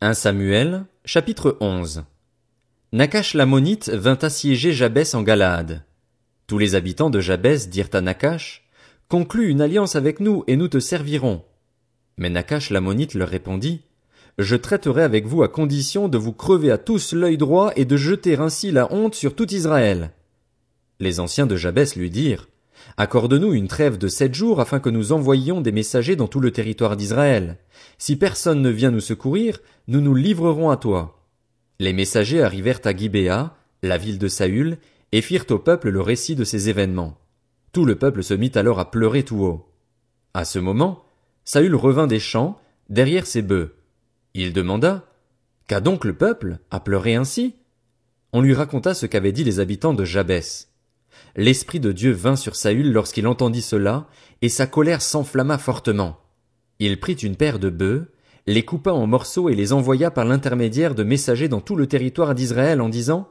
1 0.00 0.14
Samuel, 0.14 0.84
chapitre 1.04 1.56
11 1.58 2.04
Nakash 2.92 3.34
l'ammonite 3.34 3.88
vint 3.88 4.18
assiéger 4.22 4.70
Jabès 4.72 5.12
en 5.16 5.22
Galaad. 5.22 5.82
Tous 6.46 6.56
les 6.56 6.76
habitants 6.76 7.10
de 7.10 7.18
Jabès 7.18 7.68
dirent 7.68 7.88
à 7.94 8.00
Nakash, 8.00 8.70
Conclus 9.08 9.48
une 9.48 9.60
alliance 9.60 9.96
avec 9.96 10.20
nous 10.20 10.44
et 10.46 10.54
nous 10.54 10.68
te 10.68 10.78
servirons. 10.78 11.42
Mais 12.16 12.30
Nakash 12.30 12.70
l'ammonite 12.70 13.14
leur 13.14 13.28
répondit, 13.28 13.80
Je 14.38 14.54
traiterai 14.54 15.02
avec 15.02 15.26
vous 15.26 15.42
à 15.42 15.48
condition 15.48 16.06
de 16.06 16.16
vous 16.16 16.32
crever 16.32 16.70
à 16.70 16.78
tous 16.78 17.12
l'œil 17.12 17.36
droit 17.36 17.72
et 17.74 17.84
de 17.84 17.96
jeter 17.96 18.38
ainsi 18.38 18.70
la 18.70 18.92
honte 18.92 19.16
sur 19.16 19.34
tout 19.34 19.52
Israël. 19.52 20.12
Les 21.00 21.18
anciens 21.18 21.46
de 21.46 21.56
Jabès 21.56 21.96
lui 21.96 22.08
dirent, 22.08 22.46
Accorde-nous 22.96 23.52
une 23.52 23.68
trêve 23.68 23.98
de 23.98 24.08
sept 24.08 24.34
jours 24.34 24.60
afin 24.60 24.80
que 24.80 24.90
nous 24.90 25.12
envoyions 25.12 25.60
des 25.60 25.72
messagers 25.72 26.16
dans 26.16 26.26
tout 26.26 26.40
le 26.40 26.50
territoire 26.50 26.96
d'Israël. 26.96 27.58
Si 27.98 28.16
personne 28.16 28.62
ne 28.62 28.70
vient 28.70 28.90
nous 28.90 29.00
secourir, 29.00 29.58
nous 29.86 30.00
nous 30.00 30.14
livrerons 30.14 30.70
à 30.70 30.76
toi. 30.76 31.24
Les 31.78 31.92
messagers 31.92 32.42
arrivèrent 32.42 32.80
à 32.84 32.96
Gibéa, 32.96 33.54
la 33.82 33.98
ville 33.98 34.18
de 34.18 34.28
Saül, 34.28 34.78
et 35.12 35.22
firent 35.22 35.46
au 35.50 35.58
peuple 35.58 35.90
le 35.90 36.00
récit 36.00 36.34
de 36.34 36.44
ces 36.44 36.68
événements. 36.68 37.18
Tout 37.72 37.84
le 37.84 37.96
peuple 37.96 38.22
se 38.22 38.34
mit 38.34 38.52
alors 38.54 38.80
à 38.80 38.90
pleurer 38.90 39.22
tout 39.22 39.44
haut. 39.44 39.68
À 40.34 40.44
ce 40.44 40.58
moment, 40.58 41.04
Saül 41.44 41.74
revint 41.74 42.06
des 42.06 42.18
champs, 42.18 42.60
derrière 42.88 43.26
ses 43.26 43.42
bœufs. 43.42 43.74
Il 44.34 44.52
demanda, 44.52 45.04
Qu'a 45.68 45.80
donc 45.80 46.04
le 46.04 46.14
peuple 46.14 46.58
à 46.70 46.80
pleurer 46.80 47.14
ainsi? 47.14 47.54
On 48.32 48.40
lui 48.40 48.54
raconta 48.54 48.94
ce 48.94 49.06
qu'avaient 49.06 49.32
dit 49.32 49.44
les 49.44 49.60
habitants 49.60 49.94
de 49.94 50.04
Jabès 50.04 50.68
l'Esprit 51.36 51.80
de 51.80 51.92
Dieu 51.92 52.12
vint 52.12 52.36
sur 52.36 52.56
Saül 52.56 52.92
lorsqu'il 52.92 53.26
entendit 53.26 53.62
cela, 53.62 54.08
et 54.42 54.48
sa 54.48 54.66
colère 54.66 55.02
s'enflamma 55.02 55.58
fortement. 55.58 56.18
Il 56.78 56.98
prit 57.00 57.14
une 57.14 57.36
paire 57.36 57.58
de 57.58 57.70
bœufs, 57.70 58.10
les 58.46 58.64
coupa 58.64 58.92
en 58.92 59.06
morceaux 59.06 59.48
et 59.48 59.54
les 59.54 59.72
envoya 59.72 60.10
par 60.10 60.24
l'intermédiaire 60.24 60.94
de 60.94 61.04
messagers 61.04 61.48
dans 61.48 61.60
tout 61.60 61.76
le 61.76 61.86
territoire 61.86 62.34
d'Israël 62.34 62.80
en 62.80 62.88
disant, 62.88 63.28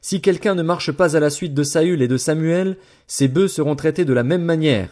Si 0.00 0.20
quelqu'un 0.20 0.54
ne 0.54 0.62
marche 0.62 0.92
pas 0.92 1.16
à 1.16 1.20
la 1.20 1.30
suite 1.30 1.54
de 1.54 1.62
Saül 1.62 2.02
et 2.02 2.08
de 2.08 2.16
Samuel, 2.16 2.76
ces 3.06 3.28
bœufs 3.28 3.48
seront 3.48 3.76
traités 3.76 4.04
de 4.04 4.12
la 4.12 4.22
même 4.24 4.44
manière. 4.44 4.90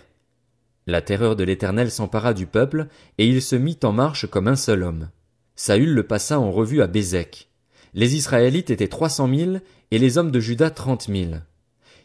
La 0.87 1.03
terreur 1.03 1.35
de 1.35 1.45
l'Éternel 1.45 1.91
s'empara 1.91 2.35
du 2.35 2.47
peuple, 2.47 2.87
et 3.19 3.27
il 3.27 3.43
se 3.43 3.57
mit 3.57 3.79
en 3.83 3.93
marche 3.93 4.27
comme 4.27 4.49
un 4.49 4.57
seul 4.57 4.83
homme. 4.83 5.09
Saül 5.57 5.93
le 5.93 6.03
passa 6.03 6.39
en 6.39 6.51
revue 6.51 6.83
à 6.83 6.87
Bézek. 6.87 7.49
Les 7.95 8.17
Israélites 8.17 8.71
étaient 8.71 8.89
trois 8.89 9.09
cent 9.09 9.27
mille, 9.27 9.63
et 9.91 9.99
les 9.99 10.19
hommes 10.19 10.31
de 10.31 10.41
Juda 10.41 10.71
trente 10.71 11.09
mille 11.09 11.43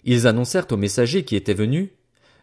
ils 0.03 0.27
annoncèrent 0.27 0.71
aux 0.71 0.77
messagers 0.77 1.23
qui 1.23 1.35
étaient 1.35 1.53
venus, 1.53 1.89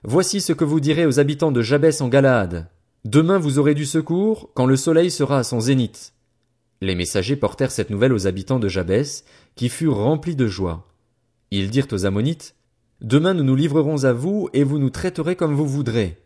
Voici 0.09 0.41
ce 0.41 0.53
que 0.53 0.65
vous 0.65 0.79
direz 0.79 1.05
aux 1.05 1.19
habitants 1.19 1.51
de 1.51 1.63
Jabès 1.63 2.01
en 2.01 2.09
Galaad. 2.09 2.69
Demain 3.05 3.39
vous 3.39 3.59
aurez 3.59 3.75
du 3.75 3.87
secours, 3.87 4.51
quand 4.55 4.67
le 4.67 4.77
soleil 4.77 5.11
sera 5.11 5.39
à 5.39 5.43
son 5.43 5.59
zénith. 5.59 6.13
Les 6.81 6.95
messagers 6.95 7.35
portèrent 7.35 7.73
cette 7.73 7.91
nouvelle 7.91 8.13
aux 8.13 8.29
habitants 8.29 8.61
de 8.61 8.69
Jabès, 8.69 9.25
qui 9.57 9.69
furent 9.69 9.97
remplis 9.97 10.37
de 10.37 10.47
joie. 10.47 10.87
Ils 11.51 11.71
dirent 11.71 11.89
aux 11.91 12.07
Ammonites, 12.07 12.55
Demain 13.01 13.35
nous 13.35 13.43
nous 13.43 13.57
livrerons 13.57 14.05
à 14.05 14.13
vous, 14.13 14.49
et 14.53 14.63
vous 14.63 14.79
nous 14.79 14.91
traiterez 14.91 15.35
comme 15.35 15.55
vous 15.55 15.67
voudrez. 15.67 16.19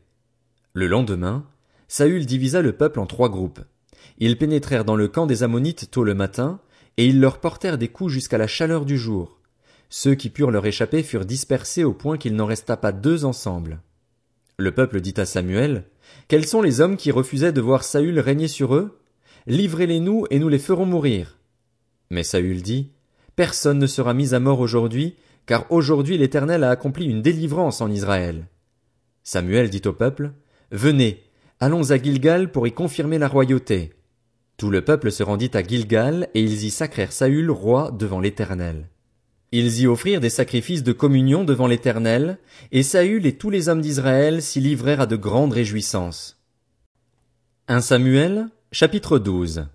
Le 0.75 0.87
lendemain, 0.87 1.47
Saül 1.89 2.27
divisa 2.27 2.61
le 2.61 2.73
peuple 2.73 3.01
en 3.01 3.07
trois 3.07 3.31
groupes. 3.31 3.61
Ils 4.19 4.37
pénétrèrent 4.37 4.85
dans 4.85 4.97
le 4.97 5.09
camp 5.09 5.27
des 5.27 5.43
Ammonites 5.43 5.91
tôt 5.91 6.05
le 6.05 6.15
matin, 6.15 6.61
et 6.99 7.07
ils 7.07 7.19
leur 7.19 7.39
portèrent 7.39 7.79
des 7.79 7.89
coups 7.89 8.13
jusqu'à 8.13 8.37
la 8.37 8.47
chaleur 8.47 8.85
du 8.85 8.99
jour. 8.99 9.40
Ceux 9.93 10.15
qui 10.15 10.31
purent 10.31 10.53
leur 10.53 10.65
échapper 10.65 11.03
furent 11.03 11.27
dispersés 11.27 11.83
au 11.83 11.93
point 11.93 12.17
qu'il 12.17 12.37
n'en 12.37 12.47
resta 12.47 12.77
pas 12.77 12.93
deux 12.93 13.25
ensemble. 13.25 13.81
Le 14.57 14.71
peuple 14.73 15.01
dit 15.01 15.15
à 15.17 15.27
Samuel, 15.27 15.85
Quels 16.29 16.47
sont 16.47 16.63
les 16.63 16.81
hommes 16.81 16.97
qui 16.97 17.11
refusaient 17.11 17.53
de 17.53 17.61
voir 17.61 17.83
Saül 17.83 18.21
régner 18.21 18.47
sur 18.47 18.77
eux? 18.77 19.01
Livrez-les 19.49 19.99
nous 19.99 20.27
et 20.31 20.39
nous 20.39 20.49
les 20.49 20.61
ferons 20.61 20.87
mourir. 20.87 21.39
Mais 22.09 22.23
Saül 22.23 22.63
dit, 22.63 22.93
Personne 23.35 23.79
ne 23.79 23.87
sera 23.89 24.15
mis 24.15 24.33
à 24.33 24.39
mort 24.39 24.61
aujourd'hui, 24.61 25.17
car 25.45 25.67
aujourd'hui 25.73 26.19
l'Éternel 26.19 26.63
a 26.63 26.71
accompli 26.71 27.07
une 27.07 27.23
délivrance 27.23 27.81
en 27.81 27.91
Israël. 27.91 28.47
Samuel 29.25 29.71
dit 29.71 29.83
au 29.87 29.93
peuple, 29.93 30.31
Venez, 30.71 31.25
allons 31.59 31.91
à 31.91 32.01
Gilgal 32.01 32.53
pour 32.53 32.69
y 32.69 32.73
confirmer 32.73 33.19
la 33.19 33.27
royauté. 33.29 33.93
Tout 34.57 34.71
le 34.71 34.85
peuple 34.85 35.11
se 35.11 35.25
rendit 35.25 35.51
à 35.55 35.65
Gilgal, 35.65 36.29
et 36.35 36.43
ils 36.43 36.65
y 36.65 36.71
sacrèrent 36.71 37.13
Saül 37.13 37.51
roi 37.51 37.91
devant 37.91 38.21
l'Éternel. 38.21 38.89
Ils 39.53 39.81
y 39.81 39.87
offrirent 39.89 40.21
des 40.21 40.31
sacrifices 40.31 40.85
de 40.85 40.93
communion 40.93 41.43
devant 41.43 41.67
l'Éternel, 41.67 42.39
et 42.71 42.85
Saül 42.85 43.27
et 43.27 43.37
tous 43.37 43.51
les 43.51 43.69
hommes 43.69 43.81
d'Israël 43.81 44.43
s'y 44.43 44.61
livrèrent 44.61 45.01
à 45.01 45.07
de 45.07 45.17
grandes 45.17 45.53
réjouissances. 45.53 46.41
1 47.67 47.81
Samuel, 47.81 48.49
chapitre 48.71 49.19
12 49.19 49.67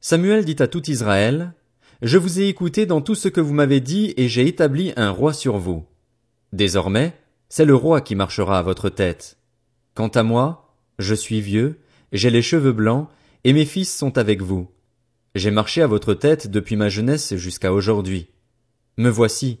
Samuel 0.00 0.44
dit 0.44 0.56
à 0.60 0.68
tout 0.68 0.88
Israël, 0.88 1.54
Je 2.02 2.18
vous 2.18 2.40
ai 2.40 2.46
écouté 2.46 2.86
dans 2.86 3.00
tout 3.00 3.16
ce 3.16 3.28
que 3.28 3.40
vous 3.40 3.52
m'avez 3.52 3.80
dit 3.80 4.14
et 4.16 4.28
j'ai 4.28 4.46
établi 4.46 4.92
un 4.96 5.10
roi 5.10 5.32
sur 5.32 5.58
vous. 5.58 5.84
Désormais, 6.52 7.14
c'est 7.48 7.64
le 7.64 7.74
roi 7.74 8.00
qui 8.00 8.14
marchera 8.14 8.60
à 8.60 8.62
votre 8.62 8.90
tête. 8.90 9.38
Quant 9.94 10.08
à 10.08 10.22
moi, 10.22 10.76
je 11.00 11.14
suis 11.14 11.40
vieux, 11.40 11.80
j'ai 12.12 12.30
les 12.30 12.42
cheveux 12.42 12.72
blancs, 12.72 13.08
et 13.42 13.52
mes 13.52 13.64
fils 13.64 13.94
sont 13.94 14.18
avec 14.18 14.40
vous. 14.40 14.70
J'ai 15.34 15.50
marché 15.50 15.82
à 15.82 15.86
votre 15.88 16.14
tête 16.14 16.48
depuis 16.48 16.76
ma 16.76 16.88
jeunesse 16.88 17.34
jusqu'à 17.34 17.72
aujourd'hui. 17.72 18.28
Me 18.96 19.08
voici. 19.08 19.60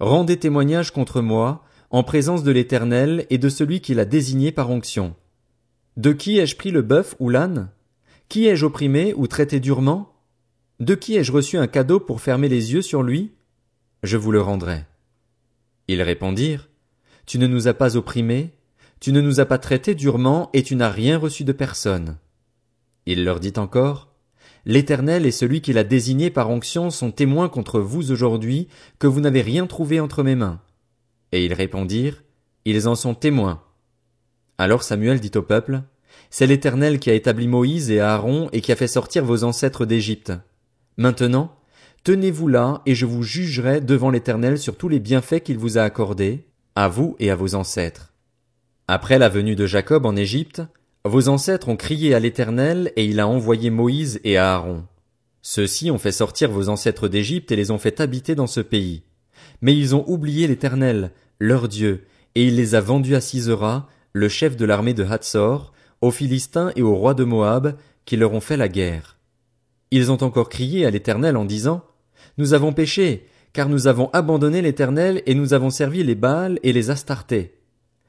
Rendez 0.00 0.38
témoignage 0.38 0.90
contre 0.90 1.20
moi, 1.20 1.64
en 1.90 2.02
présence 2.02 2.42
de 2.42 2.50
l'Éternel 2.50 3.26
et 3.30 3.38
de 3.38 3.48
celui 3.48 3.80
qui 3.80 3.94
l'a 3.94 4.04
désigné 4.04 4.52
par 4.52 4.70
onction. 4.70 5.14
De 5.96 6.12
qui 6.12 6.38
ai-je 6.38 6.56
pris 6.56 6.70
le 6.70 6.82
bœuf 6.82 7.14
ou 7.18 7.28
l'âne? 7.28 7.70
Qui 8.28 8.46
ai-je 8.46 8.66
opprimé 8.66 9.14
ou 9.14 9.26
traité 9.26 9.60
durement? 9.60 10.12
De 10.80 10.94
qui 10.94 11.16
ai-je 11.16 11.32
reçu 11.32 11.56
un 11.56 11.66
cadeau 11.66 12.00
pour 12.00 12.20
fermer 12.20 12.48
les 12.48 12.74
yeux 12.74 12.82
sur 12.82 13.02
lui? 13.02 13.32
Je 14.02 14.16
vous 14.16 14.30
le 14.30 14.42
rendrai. 14.42 14.84
Ils 15.88 16.02
répondirent, 16.02 16.68
Tu 17.24 17.38
ne 17.38 17.46
nous 17.46 17.66
as 17.68 17.74
pas 17.74 17.96
opprimés, 17.96 18.52
tu 19.00 19.12
ne 19.12 19.20
nous 19.20 19.40
as 19.40 19.46
pas 19.46 19.58
traités 19.58 19.94
durement 19.94 20.50
et 20.52 20.62
tu 20.62 20.76
n'as 20.76 20.90
rien 20.90 21.18
reçu 21.18 21.44
de 21.44 21.52
personne. 21.52 22.18
Il 23.06 23.24
leur 23.24 23.40
dit 23.40 23.52
encore, 23.56 24.08
L'Éternel 24.68 25.26
et 25.26 25.30
celui 25.30 25.60
qui 25.60 25.72
l'a 25.72 25.84
désigné 25.84 26.28
par 26.28 26.50
onction 26.50 26.90
sont 26.90 27.12
témoins 27.12 27.48
contre 27.48 27.78
vous 27.78 28.10
aujourd'hui 28.10 28.66
que 28.98 29.06
vous 29.06 29.20
n'avez 29.20 29.40
rien 29.40 29.68
trouvé 29.68 30.00
entre 30.00 30.24
mes 30.24 30.34
mains. 30.34 30.60
Et 31.30 31.44
ils 31.44 31.54
répondirent, 31.54 32.24
Ils 32.64 32.88
en 32.88 32.96
sont 32.96 33.14
témoins. 33.14 33.62
Alors 34.58 34.82
Samuel 34.82 35.20
dit 35.20 35.30
au 35.36 35.42
peuple, 35.42 35.82
C'est 36.30 36.48
l'Éternel 36.48 36.98
qui 36.98 37.10
a 37.10 37.14
établi 37.14 37.46
Moïse 37.46 37.92
et 37.92 38.00
Aaron 38.00 38.48
et 38.52 38.60
qui 38.60 38.72
a 38.72 38.76
fait 38.76 38.88
sortir 38.88 39.24
vos 39.24 39.44
ancêtres 39.44 39.86
d'Égypte. 39.86 40.32
Maintenant, 40.96 41.54
tenez-vous 42.02 42.48
là 42.48 42.82
et 42.86 42.96
je 42.96 43.06
vous 43.06 43.22
jugerai 43.22 43.80
devant 43.80 44.10
l'Éternel 44.10 44.58
sur 44.58 44.76
tous 44.76 44.88
les 44.88 44.98
bienfaits 44.98 45.44
qu'il 45.44 45.58
vous 45.58 45.78
a 45.78 45.82
accordés, 45.82 46.44
à 46.74 46.88
vous 46.88 47.14
et 47.20 47.30
à 47.30 47.36
vos 47.36 47.54
ancêtres. 47.54 48.14
Après 48.88 49.20
la 49.20 49.28
venue 49.28 49.54
de 49.54 49.66
Jacob 49.66 50.06
en 50.06 50.16
Égypte, 50.16 50.62
vos 51.08 51.28
ancêtres 51.28 51.68
ont 51.68 51.76
crié 51.76 52.14
à 52.14 52.20
l'Éternel, 52.20 52.92
et 52.96 53.04
il 53.04 53.20
a 53.20 53.28
envoyé 53.28 53.70
Moïse 53.70 54.20
et 54.24 54.38
Aaron. 54.38 54.84
Ceux-ci 55.42 55.90
ont 55.90 55.98
fait 55.98 56.12
sortir 56.12 56.50
vos 56.50 56.68
ancêtres 56.68 57.08
d'Égypte 57.08 57.52
et 57.52 57.56
les 57.56 57.70
ont 57.70 57.78
fait 57.78 58.00
habiter 58.00 58.34
dans 58.34 58.46
ce 58.46 58.60
pays. 58.60 59.02
Mais 59.60 59.76
ils 59.76 59.94
ont 59.94 60.04
oublié 60.08 60.48
l'Éternel, 60.48 61.12
leur 61.38 61.68
Dieu, 61.68 62.04
et 62.34 62.44
il 62.44 62.56
les 62.56 62.74
a 62.74 62.80
vendus 62.80 63.14
à 63.14 63.20
Sisera, 63.20 63.88
le 64.12 64.28
chef 64.28 64.56
de 64.56 64.64
l'armée 64.64 64.94
de 64.94 65.04
Hatzor, 65.04 65.72
aux 66.00 66.10
Philistins 66.10 66.72
et 66.76 66.82
aux 66.82 66.94
rois 66.94 67.14
de 67.14 67.24
Moab, 67.24 67.76
qui 68.04 68.16
leur 68.16 68.32
ont 68.32 68.40
fait 68.40 68.56
la 68.56 68.68
guerre. 68.68 69.18
Ils 69.90 70.10
ont 70.10 70.22
encore 70.22 70.48
crié 70.48 70.84
à 70.84 70.90
l'Éternel 70.90 71.36
en 71.36 71.44
disant, 71.44 71.84
Nous 72.38 72.54
avons 72.54 72.72
péché, 72.72 73.26
car 73.52 73.68
nous 73.68 73.86
avons 73.86 74.10
abandonné 74.12 74.62
l'Éternel 74.62 75.22
et 75.26 75.34
nous 75.34 75.54
avons 75.54 75.70
servi 75.70 76.02
les 76.02 76.14
Baals 76.14 76.58
et 76.62 76.72
les 76.72 76.90
Astartés. 76.90 77.54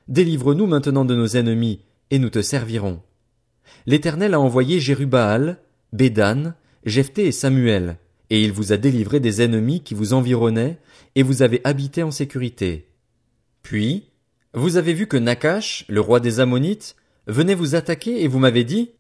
Délivre-nous 0.08 0.68
maintenant 0.68 1.06
de 1.06 1.16
nos 1.16 1.28
ennemis, 1.28 1.82
et 2.12 2.20
nous 2.20 2.30
te 2.30 2.42
servirons. 2.42 3.02
L'Éternel 3.86 4.34
a 4.34 4.40
envoyé 4.40 4.80
Jérubaal, 4.80 5.60
Bédan, 5.94 6.54
Jephthé 6.86 7.28
et 7.28 7.32
Samuel, 7.32 7.98
et 8.30 8.44
il 8.44 8.52
vous 8.52 8.74
a 8.74 8.78
délivré 8.78 9.20
des 9.20 9.42
ennemis 9.42 9.82
qui 9.82 9.94
vous 9.94 10.14
environnaient, 10.14 10.78
et 11.16 11.24
vous 11.24 11.42
avez 11.42 11.62
habité 11.64 12.04
en 12.04 12.12
sécurité. 12.12 12.88
Puis, 13.64 14.10
vous 14.54 14.78
avez 14.78 14.94
vu 14.94 15.08
que 15.08 15.18
Nakash, 15.18 15.86
le 15.88 16.02
roi 16.02 16.20
des 16.20 16.40
Ammonites, 16.40 16.96
venait 17.28 17.56
vous 17.56 17.76
attaquer 17.76 18.24
et 18.24 18.28
vous 18.28 18.40
m'avez 18.40 18.64
dit, 18.64 18.92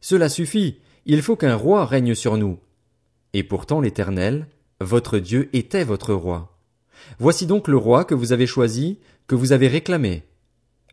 Cela 0.00 0.28
suffit, 0.28 0.78
il 1.04 1.22
faut 1.22 1.36
qu'un 1.36 1.54
roi 1.54 1.86
règne 1.86 2.14
sur 2.14 2.36
nous. 2.36 2.58
Et 3.32 3.42
pourtant 3.42 3.80
l'Éternel, 3.80 4.46
votre 4.80 5.18
Dieu 5.18 5.48
était 5.52 5.84
votre 5.84 6.12
roi. 6.12 6.58
Voici 7.18 7.46
donc 7.46 7.68
le 7.68 7.76
roi 7.76 8.04
que 8.04 8.14
vous 8.14 8.32
avez 8.32 8.46
choisi, 8.46 8.98
que 9.26 9.34
vous 9.34 9.52
avez 9.52 9.68
réclamé. 9.68 10.24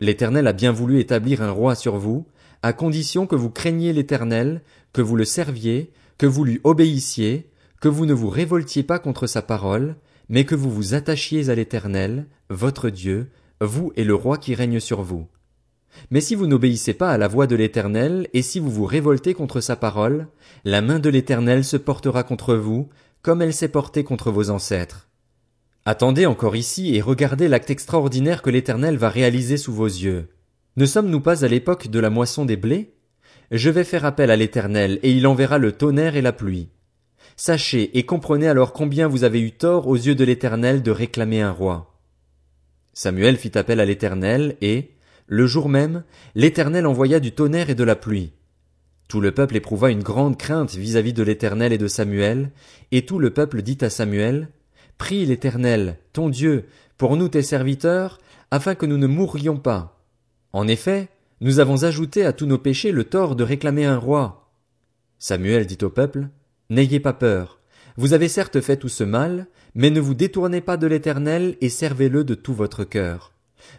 L'Éternel 0.03 0.47
a 0.47 0.53
bien 0.53 0.73
voulu 0.73 1.00
établir 1.00 1.41
un 1.41 1.51
roi 1.51 1.75
sur 1.75 1.95
vous, 1.95 2.25
à 2.61 2.73
condition 2.73 3.25
que 3.25 3.38
vous 3.38 3.50
craigniez 3.50 3.94
l'Éternel, 3.94 4.61
que 4.91 5.01
vous 5.01 5.15
le 5.15 5.23
serviez, 5.23 5.94
que 6.17 6.25
vous 6.25 6.44
lui 6.44 6.59
obéissiez, 6.65 7.50
que 7.79 7.88
vous 7.88 8.05
ne 8.05 8.11
vous 8.11 8.27
révoltiez 8.27 8.83
pas 8.83 9.00
contre 9.00 9.27
sa 9.27 9.41
parole, 9.41 9.95
mais 10.27 10.44
que 10.44 10.55
vous 10.55 10.69
vous 10.69 10.94
attachiez 10.94 11.50
à 11.50 11.55
l'Éternel, 11.55 12.25
votre 12.50 12.89
Dieu, 12.89 13.29
vous 13.61 13.94
et 13.95 14.03
le 14.03 14.13
roi 14.13 14.38
qui 14.38 14.55
règne 14.55 14.81
sur 14.81 15.03
vous. 15.03 15.25
Mais 16.11 16.19
si 16.19 16.35
vous 16.35 16.47
n'obéissez 16.47 16.94
pas 16.94 17.11
à 17.11 17.17
la 17.17 17.29
voix 17.29 17.47
de 17.47 17.55
l'Éternel, 17.55 18.27
et 18.33 18.41
si 18.41 18.59
vous 18.59 18.71
vous 18.71 18.85
révoltez 18.85 19.33
contre 19.33 19.61
sa 19.61 19.77
parole, 19.77 20.27
la 20.65 20.81
main 20.81 21.00
de 21.00 21.09
l'Éternel 21.09 21.63
se 21.63 21.77
portera 21.77 22.23
contre 22.23 22.55
vous, 22.55 22.89
comme 23.21 23.41
elle 23.41 23.53
s'est 23.53 23.69
portée 23.69 24.03
contre 24.03 24.31
vos 24.31 24.50
ancêtres. 24.50 25.07
Attendez 25.85 26.25
encore 26.25 26.56
ici 26.56 26.95
et 26.95 27.01
regardez 27.01 27.50
l'acte 27.50 27.69
extraordinaire 27.69 28.41
que 28.41 28.50
l'Éternel 28.50 28.97
va 28.97 29.09
réaliser 29.09 29.57
sous 29.57 29.74
vos 29.74 29.85
yeux. 29.85 30.30
Ne 30.77 30.85
sommes-nous 30.85 31.19
pas 31.19 31.44
à 31.44 31.50
l'époque 31.50 31.89
de 31.89 32.00
la 32.00 32.09
moisson 32.09 32.45
des 32.45 32.56
blés? 32.56 32.94
Je 33.51 33.69
vais 33.69 33.83
faire 33.83 34.06
appel 34.06 34.31
à 34.31 34.38
l'Éternel, 34.38 35.00
et 35.03 35.12
il 35.12 35.27
enverra 35.27 35.57
le 35.57 35.74
tonnerre 35.74 36.15
et 36.15 36.21
la 36.21 36.31
pluie. 36.31 36.69
Sachez 37.35 37.97
et 37.97 38.03
comprenez 38.03 38.47
alors 38.47 38.71
combien 38.71 39.07
vous 39.07 39.25
avez 39.25 39.41
eu 39.41 39.51
tort 39.51 39.88
aux 39.88 39.95
yeux 39.95 40.15
de 40.15 40.24
l'Éternel 40.24 40.81
de 40.81 40.91
réclamer 40.91 41.41
un 41.41 41.51
roi. 41.51 42.00
Samuel 42.94 43.38
fit 43.38 43.57
appel 43.57 43.79
à 43.81 43.86
l'Éternel, 43.86 44.56
et, 44.62 44.91
le 45.27 45.45
jour 45.45 45.68
même, 45.68 46.03
l'Éternel 46.33 46.88
envoya 46.88 47.19
du 47.19 47.33
tonnerre 47.33 47.69
et 47.69 47.75
de 47.75 47.83
la 47.83 47.97
pluie. 47.97 48.31
Tout 49.09 49.19
le 49.19 49.33
peuple 49.33 49.57
éprouva 49.57 49.91
une 49.91 50.01
grande 50.01 50.38
crainte 50.38 50.75
vis-à-vis 50.75 51.13
de 51.13 51.24
l'Éternel 51.24 51.74
et 51.74 51.77
de 51.77 51.88
Samuel, 51.88 52.51
et 52.91 53.06
tout 53.06 53.19
le 53.19 53.31
peuple 53.31 53.62
dit 53.62 53.77
à 53.81 53.89
Samuel, 53.89 54.47
Prie 55.03 55.25
l'Éternel, 55.25 55.97
ton 56.13 56.29
Dieu, 56.29 56.63
pour 56.97 57.17
nous 57.17 57.27
tes 57.27 57.41
serviteurs, 57.41 58.19
afin 58.51 58.73
que 58.73 58.85
nous 58.85 58.97
ne 58.97 59.05
mourrions 59.05 59.57
pas. 59.57 60.00
En 60.53 60.65
effet, 60.65 61.09
nous 61.41 61.59
avons 61.59 61.83
ajouté 61.83 62.23
à 62.23 62.31
tous 62.31 62.45
nos 62.45 62.57
péchés 62.57 62.94
le 62.94 63.03
tort 63.03 63.35
de 63.35 63.44
réclamer 63.44 63.83
un 63.83 63.97
roi. 63.97 64.50
Samuel 65.19 65.65
dit 65.65 65.79
au 65.81 65.89
peuple, 65.89 66.29
N'ayez 66.69 67.01
pas 67.01 67.11
peur. 67.11 67.59
Vous 67.97 68.13
avez 68.13 68.29
certes 68.29 68.61
fait 68.61 68.77
tout 68.77 68.88
ce 68.88 69.03
mal, 69.03 69.47
mais 69.75 69.89
ne 69.89 70.00
vous 70.00 70.13
détournez 70.13 70.61
pas 70.61 70.77
de 70.77 70.88
l'Éternel 70.88 71.57
et 71.59 71.67
servez-le 71.67 72.23
de 72.23 72.33
tout 72.33 72.53
votre 72.53 72.85
cœur. 72.85 73.33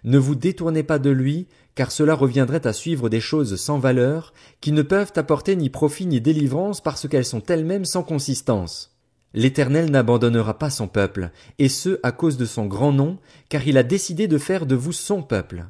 Ne 0.05 0.19
vous 0.19 0.35
détournez 0.35 0.83
pas 0.83 0.99
de 0.99 1.09
lui, 1.09 1.47
car 1.75 1.91
cela 1.91 2.15
reviendrait 2.15 2.67
à 2.67 2.75
suivre 2.75 3.09
des 3.09 3.21
choses 3.21 3.57
sans 3.57 3.79
valeur, 3.79 4.35
qui 4.61 4.73
ne 4.73 4.83
peuvent 4.83 5.13
apporter 5.17 5.57
ni 5.57 5.71
profit 5.71 6.05
ni 6.05 6.21
délivrance 6.21 6.83
parce 6.83 7.09
qu'elles 7.09 7.25
sont 7.25 7.45
elles-mêmes 7.45 7.87
sans 7.87 8.03
consistance. 8.03 8.94
L'Éternel 9.35 9.91
n'abandonnera 9.91 10.59
pas 10.59 10.71
son 10.71 10.87
peuple, 10.87 11.31
et 11.59 11.69
ce 11.69 11.99
à 12.05 12.13
cause 12.13 12.37
de 12.37 12.47
son 12.47 12.67
grand 12.67 12.93
nom, 12.93 13.19
car 13.49 13.67
il 13.67 13.77
a 13.77 13.83
décidé 13.83 14.29
de 14.29 14.39
faire 14.39 14.65
de 14.65 14.77
vous 14.77 14.93
son 14.93 15.23
peuple. 15.23 15.67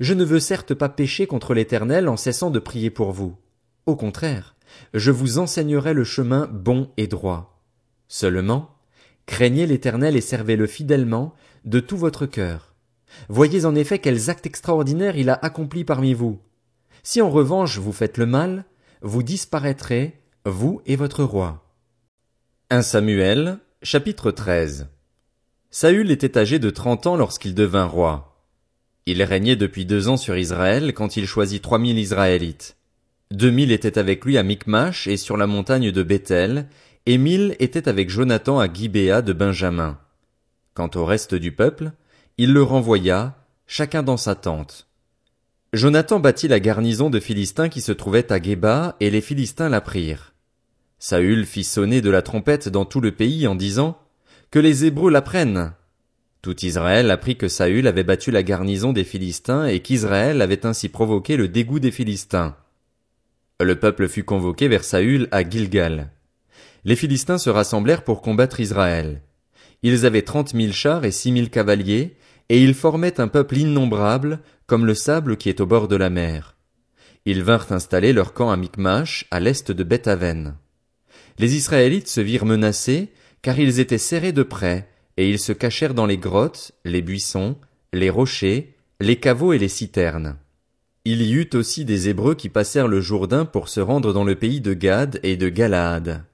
Je 0.00 0.12
ne 0.12 0.24
veux 0.24 0.40
certes 0.40 0.74
pas 0.74 0.88
pécher 0.88 1.28
contre 1.28 1.54
l'Éternel 1.54 2.08
en 2.08 2.16
cessant 2.16 2.50
de 2.50 2.58
prier 2.58 2.90
pour 2.90 3.12
vous. 3.12 3.36
Au 3.86 3.94
contraire, 3.94 4.56
je 4.92 5.12
vous 5.12 5.38
enseignerai 5.38 5.94
le 5.94 6.02
chemin 6.02 6.48
bon 6.52 6.90
et 6.96 7.06
droit. 7.06 7.62
Seulement, 8.08 8.74
craignez 9.26 9.66
l'Éternel 9.66 10.16
et 10.16 10.20
servez-le 10.20 10.66
fidèlement, 10.66 11.32
de 11.64 11.78
tout 11.78 11.96
votre 11.96 12.26
cœur. 12.26 12.74
Voyez 13.28 13.64
en 13.66 13.76
effet 13.76 14.00
quels 14.00 14.30
actes 14.30 14.46
extraordinaires 14.46 15.16
il 15.16 15.30
a 15.30 15.38
accomplis 15.42 15.84
parmi 15.84 16.12
vous. 16.12 16.40
Si 17.04 17.22
en 17.22 17.30
revanche 17.30 17.78
vous 17.78 17.92
faites 17.92 18.18
le 18.18 18.26
mal, 18.26 18.64
vous 19.00 19.22
disparaîtrez, 19.22 20.20
vous 20.44 20.80
et 20.86 20.96
votre 20.96 21.22
roi. 21.22 21.65
1 22.68 22.82
Samuel, 22.82 23.58
chapitre 23.84 24.32
13 24.32 24.88
Saül 25.70 26.10
était 26.10 26.36
âgé 26.36 26.58
de 26.58 26.70
trente 26.70 27.06
ans 27.06 27.14
lorsqu'il 27.14 27.54
devint 27.54 27.84
roi. 27.84 28.42
Il 29.06 29.22
régnait 29.22 29.54
depuis 29.54 29.84
deux 29.84 30.08
ans 30.08 30.16
sur 30.16 30.36
Israël 30.36 30.92
quand 30.92 31.16
il 31.16 31.28
choisit 31.28 31.62
trois 31.62 31.78
mille 31.78 31.96
Israélites. 31.96 32.76
Deux 33.30 33.52
mille 33.52 33.70
étaient 33.70 33.98
avec 33.98 34.24
lui 34.24 34.36
à 34.36 34.42
Micmash 34.42 35.06
et 35.06 35.16
sur 35.16 35.36
la 35.36 35.46
montagne 35.46 35.92
de 35.92 36.02
Bethel, 36.02 36.66
et 37.06 37.18
mille 37.18 37.54
étaient 37.60 37.88
avec 37.88 38.10
Jonathan 38.10 38.58
à 38.58 38.66
Gibéa 38.66 39.22
de 39.22 39.32
Benjamin. 39.32 40.00
Quant 40.74 40.90
au 40.96 41.04
reste 41.04 41.36
du 41.36 41.52
peuple, 41.52 41.92
il 42.36 42.52
le 42.52 42.64
renvoya, 42.64 43.36
chacun 43.68 44.02
dans 44.02 44.16
sa 44.16 44.34
tente. 44.34 44.88
Jonathan 45.72 46.18
bâtit 46.18 46.48
la 46.48 46.58
garnison 46.58 47.10
de 47.10 47.20
Philistins 47.20 47.68
qui 47.68 47.80
se 47.80 47.92
trouvait 47.92 48.32
à 48.32 48.42
Geba, 48.42 48.96
et 48.98 49.10
les 49.10 49.20
Philistins 49.20 49.68
la 49.68 49.80
prirent. 49.80 50.32
Saül 50.98 51.44
fit 51.44 51.64
sonner 51.64 52.00
de 52.00 52.10
la 52.10 52.22
trompette 52.22 52.68
dans 52.68 52.84
tout 52.84 53.00
le 53.00 53.12
pays 53.12 53.46
en 53.46 53.54
disant, 53.54 53.98
Que 54.50 54.58
les 54.58 54.86
Hébreux 54.86 55.10
la 55.10 55.22
prennent. 55.22 55.72
Tout 56.40 56.64
Israël 56.64 57.10
apprit 57.10 57.36
que 57.36 57.48
Saül 57.48 57.86
avait 57.86 58.04
battu 58.04 58.30
la 58.30 58.42
garnison 58.42 58.92
des 58.92 59.04
Philistins 59.04 59.66
et 59.66 59.80
qu'Israël 59.80 60.40
avait 60.40 60.64
ainsi 60.64 60.88
provoqué 60.88 61.36
le 61.36 61.48
dégoût 61.48 61.80
des 61.80 61.90
Philistins. 61.90 62.56
Le 63.60 63.78
peuple 63.78 64.08
fut 64.08 64.24
convoqué 64.24 64.68
vers 64.68 64.84
Saül 64.84 65.28
à 65.32 65.48
Gilgal. 65.48 66.10
Les 66.84 66.96
Philistins 66.96 67.38
se 67.38 67.50
rassemblèrent 67.50 68.04
pour 68.04 68.22
combattre 68.22 68.60
Israël. 68.60 69.22
Ils 69.82 70.06
avaient 70.06 70.22
trente 70.22 70.54
mille 70.54 70.72
chars 70.72 71.04
et 71.04 71.10
six 71.10 71.32
mille 71.32 71.50
cavaliers, 71.50 72.16
et 72.48 72.62
ils 72.62 72.74
formaient 72.74 73.20
un 73.20 73.28
peuple 73.28 73.58
innombrable, 73.58 74.40
comme 74.66 74.86
le 74.86 74.94
sable 74.94 75.36
qui 75.36 75.48
est 75.48 75.60
au 75.60 75.66
bord 75.66 75.88
de 75.88 75.96
la 75.96 76.10
mer. 76.10 76.56
Ils 77.24 77.42
vinrent 77.42 77.72
installer 77.72 78.12
leur 78.12 78.32
camp 78.32 78.50
à 78.50 78.56
Micmash, 78.56 79.26
à 79.30 79.40
l'est 79.40 79.72
de 79.72 79.82
Bethaven. 79.82 80.54
Les 81.38 81.54
Israélites 81.56 82.08
se 82.08 82.20
virent 82.20 82.46
menacés, 82.46 83.10
car 83.42 83.58
ils 83.58 83.80
étaient 83.80 83.98
serrés 83.98 84.32
de 84.32 84.42
près, 84.42 84.88
et 85.16 85.28
ils 85.28 85.38
se 85.38 85.52
cachèrent 85.52 85.94
dans 85.94 86.06
les 86.06 86.18
grottes, 86.18 86.72
les 86.84 87.02
buissons, 87.02 87.56
les 87.92 88.10
rochers, 88.10 88.74
les 89.00 89.16
caveaux 89.16 89.52
et 89.52 89.58
les 89.58 89.68
citernes. 89.68 90.36
Il 91.04 91.22
y 91.22 91.34
eut 91.34 91.50
aussi 91.54 91.84
des 91.84 92.08
Hébreux 92.08 92.34
qui 92.34 92.48
passèrent 92.48 92.88
le 92.88 93.00
Jourdain 93.00 93.44
pour 93.44 93.68
se 93.68 93.80
rendre 93.80 94.12
dans 94.12 94.24
le 94.24 94.34
pays 94.34 94.60
de 94.60 94.74
Gad 94.74 95.20
et 95.22 95.36
de 95.36 95.48
Galaad. 95.48 96.24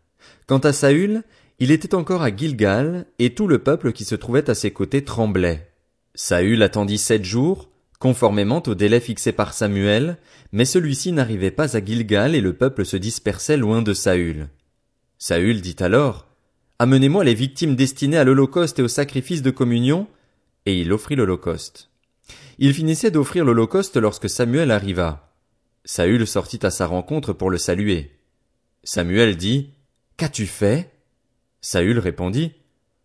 Quant 0.47 0.59
à 0.59 0.73
Saül, 0.73 1.23
il 1.59 1.71
était 1.71 1.95
encore 1.95 2.23
à 2.23 2.35
Gilgal, 2.35 3.07
et 3.19 3.35
tout 3.35 3.47
le 3.47 3.59
peuple 3.59 3.93
qui 3.93 4.05
se 4.05 4.15
trouvait 4.15 4.49
à 4.49 4.55
ses 4.55 4.71
côtés 4.71 5.05
tremblait. 5.05 5.69
Saül 6.15 6.63
attendit 6.63 6.99
sept 6.99 7.25
jours, 7.25 7.71
conformément 7.99 8.63
au 8.67 8.75
délai 8.75 9.01
fixé 9.01 9.33
par 9.33 9.53
Samuel, 9.53 10.17
mais 10.53 10.65
celui-ci 10.65 11.13
n'arrivait 11.13 11.51
pas 11.51 11.77
à 11.77 11.85
Gilgal 11.85 12.35
et 12.35 12.41
le 12.41 12.55
peuple 12.55 12.85
se 12.85 12.97
dispersait 12.97 13.57
loin 13.57 13.83
de 13.83 13.93
Saül. 13.93 14.49
Saül 15.25 15.61
dit 15.61 15.77
alors, 15.79 16.27
Amenez-moi 16.81 17.23
les 17.23 17.35
victimes 17.35 17.77
destinées 17.77 18.17
à 18.17 18.25
l'holocauste 18.25 18.81
et 18.81 18.83
au 18.83 18.89
sacrifice 18.89 19.41
de 19.41 19.53
communion, 19.53 20.09
et 20.67 20.81
il 20.81 20.93
offrit 20.93 21.15
l'holocauste. 21.15 21.91
Il 22.59 22.75
finissait 22.75 23.13
d'offrir 23.13 23.45
l'holocauste 23.45 23.97
lorsque 23.97 24.29
Samuel 24.29 24.73
arriva. 24.73 25.33
Saül 25.85 26.27
sortit 26.27 26.67
à 26.67 26.71
sa 26.71 26.87
rencontre 26.87 27.33
pour 27.33 27.51
le 27.51 27.59
saluer. 27.59 28.11
Samuel 28.83 29.37
dit, 29.37 29.71
Qu'as-tu 30.17 30.47
fait? 30.47 30.91
Saül 31.61 32.01
répondit, 32.01 32.55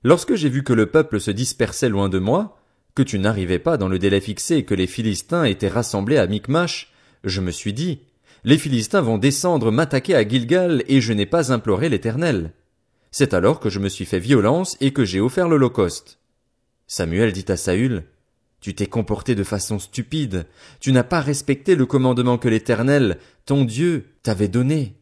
Lorsque 0.04 0.34
j'ai 0.34 0.50
vu 0.50 0.64
que 0.64 0.74
le 0.74 0.88
peuple 0.88 1.20
se 1.20 1.30
dispersait 1.30 1.88
loin 1.88 2.10
de 2.10 2.18
moi, 2.18 2.60
que 2.96 3.04
tu 3.04 3.20
n'arrivais 3.20 3.60
pas 3.60 3.78
dans 3.78 3.90
le 3.90 4.00
délai 4.00 4.22
fixé 4.22 4.56
et 4.56 4.66
que 4.66 4.74
les 4.74 4.88
Philistins 4.88 5.44
étaient 5.44 5.68
rassemblés 5.68 6.18
à 6.18 6.26
Micmash, 6.26 6.92
je 7.24 7.42
me 7.42 7.52
suis 7.52 7.74
dit, 7.74 8.00
les 8.48 8.58
Philistins 8.58 9.02
vont 9.02 9.18
descendre 9.18 9.72
m'attaquer 9.72 10.16
à 10.16 10.26
Gilgal 10.26 10.82
et 10.88 11.02
je 11.02 11.12
n'ai 11.12 11.26
pas 11.26 11.52
imploré 11.52 11.90
l'Éternel. 11.90 12.54
C'est 13.12 13.34
alors 13.34 13.60
que 13.60 13.70
je 13.70 13.80
me 13.80 13.90
suis 13.90 14.06
fait 14.06 14.20
violence 14.20 14.78
et 14.80 14.94
que 14.94 15.04
j'ai 15.04 15.20
offert 15.20 15.50
l'Holocauste. 15.50 16.20
Samuel 16.88 17.34
dit 17.34 17.44
à 17.50 17.58
Saül, 17.58 18.06
Tu 18.62 18.74
t'es 18.74 18.86
comporté 18.86 19.36
de 19.36 19.44
façon 19.44 19.80
stupide, 19.80 20.46
tu 20.80 20.94
n'as 20.94 21.04
pas 21.04 21.20
respecté 21.20 21.76
le 21.76 21.86
commandement 21.86 22.38
que 22.38 22.48
l'Éternel, 22.48 23.18
ton 23.46 23.66
Dieu, 23.66 24.06
t'avait 24.24 24.48
donné. 24.48 24.96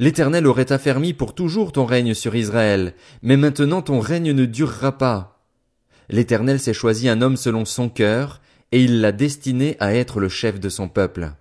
L'Éternel 0.00 0.48
aurait 0.48 0.72
affermi 0.72 1.14
pour 1.14 1.36
toujours 1.36 1.70
ton 1.70 1.84
règne 1.84 2.14
sur 2.14 2.34
Israël, 2.34 2.94
mais 3.22 3.36
maintenant 3.36 3.82
ton 3.82 4.00
règne 4.00 4.32
ne 4.32 4.46
durera 4.46 4.98
pas. 4.98 5.44
L'Éternel 6.08 6.58
s'est 6.58 6.74
choisi 6.74 7.08
un 7.08 7.22
homme 7.22 7.36
selon 7.36 7.64
son 7.64 7.88
cœur, 7.88 8.40
et 8.72 8.82
il 8.82 9.00
l'a 9.00 9.12
destiné 9.12 9.76
à 9.78 9.94
être 9.94 10.18
le 10.18 10.28
chef 10.28 10.58
de 10.58 10.68
son 10.68 10.88
peuple. 10.88 11.34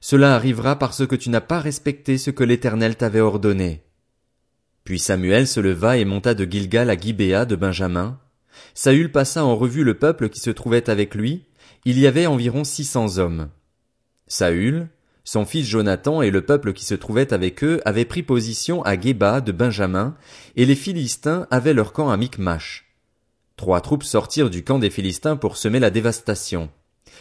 Cela 0.00 0.34
arrivera 0.34 0.78
parce 0.78 1.06
que 1.06 1.16
tu 1.16 1.30
n'as 1.30 1.40
pas 1.40 1.60
respecté 1.60 2.18
ce 2.18 2.30
que 2.30 2.44
l'Éternel 2.44 2.96
t'avait 2.96 3.20
ordonné. 3.20 3.82
Puis 4.84 4.98
Samuel 4.98 5.46
se 5.46 5.60
leva 5.60 5.98
et 5.98 6.04
monta 6.04 6.34
de 6.34 6.44
Gilgal 6.44 6.88
à 6.90 6.96
Gibéa 6.96 7.44
de 7.44 7.56
Benjamin. 7.56 8.18
Saül 8.74 9.12
passa 9.12 9.44
en 9.44 9.56
revue 9.56 9.84
le 9.84 9.98
peuple 9.98 10.28
qui 10.28 10.40
se 10.40 10.50
trouvait 10.50 10.88
avec 10.88 11.14
lui. 11.14 11.44
Il 11.84 11.98
y 11.98 12.06
avait 12.06 12.26
environ 12.26 12.64
six 12.64 12.84
cents 12.84 13.18
hommes. 13.18 13.48
Saül, 14.26 14.88
son 15.24 15.44
fils 15.44 15.66
Jonathan 15.66 16.22
et 16.22 16.30
le 16.30 16.40
peuple 16.40 16.72
qui 16.72 16.86
se 16.86 16.94
trouvait 16.94 17.34
avec 17.34 17.62
eux 17.62 17.82
avaient 17.84 18.06
pris 18.06 18.22
position 18.22 18.82
à 18.84 18.98
Geba 18.98 19.42
de 19.42 19.52
Benjamin, 19.52 20.16
et 20.56 20.64
les 20.64 20.74
Philistins 20.74 21.46
avaient 21.50 21.74
leur 21.74 21.92
camp 21.92 22.08
à 22.08 22.16
Micmash. 22.16 22.86
Trois 23.56 23.82
troupes 23.82 24.04
sortirent 24.04 24.48
du 24.48 24.64
camp 24.64 24.78
des 24.78 24.88
Philistins 24.88 25.36
pour 25.36 25.58
semer 25.58 25.80
la 25.80 25.90
dévastation. 25.90 26.70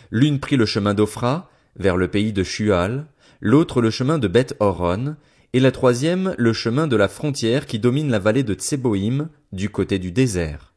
L'une 0.09 0.39
prit 0.39 0.55
le 0.55 0.65
chemin 0.65 0.93
d'Ophra, 0.93 1.49
vers 1.77 1.97
le 1.97 2.07
pays 2.07 2.33
de 2.33 2.43
Shual, 2.43 3.07
l'autre 3.39 3.81
le 3.81 3.89
chemin 3.89 4.17
de 4.17 4.27
Beth 4.27 4.55
Horon, 4.59 5.15
et 5.53 5.59
la 5.59 5.71
troisième 5.71 6.35
le 6.37 6.53
chemin 6.53 6.87
de 6.87 6.95
la 6.95 7.07
frontière 7.07 7.65
qui 7.65 7.79
domine 7.79 8.11
la 8.11 8.19
vallée 8.19 8.43
de 8.43 8.53
Tseboïm, 8.53 9.29
du 9.51 9.69
côté 9.69 9.99
du 9.99 10.11
désert. 10.11 10.73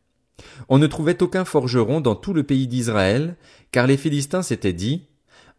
On 0.69 0.79
ne 0.79 0.87
trouvait 0.87 1.23
aucun 1.23 1.45
forgeron 1.45 2.01
dans 2.01 2.15
tout 2.15 2.33
le 2.33 2.45
pays 2.45 2.67
d'Israël, 2.67 3.37
car 3.73 3.87
les 3.87 3.97
Philistins 3.97 4.43
s'étaient 4.43 4.73
dit, 4.73 5.07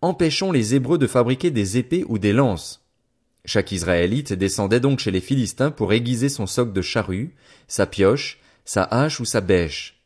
empêchons 0.01 0.51
les 0.51 0.75
Hébreux 0.75 0.97
de 0.97 1.07
fabriquer 1.07 1.51
des 1.51 1.77
épées 1.77 2.05
ou 2.07 2.17
des 2.17 2.33
lances. 2.33 2.85
Chaque 3.45 3.71
Israélite 3.71 4.33
descendait 4.33 4.79
donc 4.79 4.99
chez 4.99 5.11
les 5.11 5.21
Philistins 5.21 5.71
pour 5.71 5.93
aiguiser 5.93 6.29
son 6.29 6.45
soc 6.45 6.73
de 6.73 6.81
charrue, 6.81 7.35
sa 7.67 7.87
pioche, 7.87 8.39
sa 8.65 8.83
hache 8.83 9.19
ou 9.19 9.25
sa 9.25 9.41
bêche. 9.41 10.01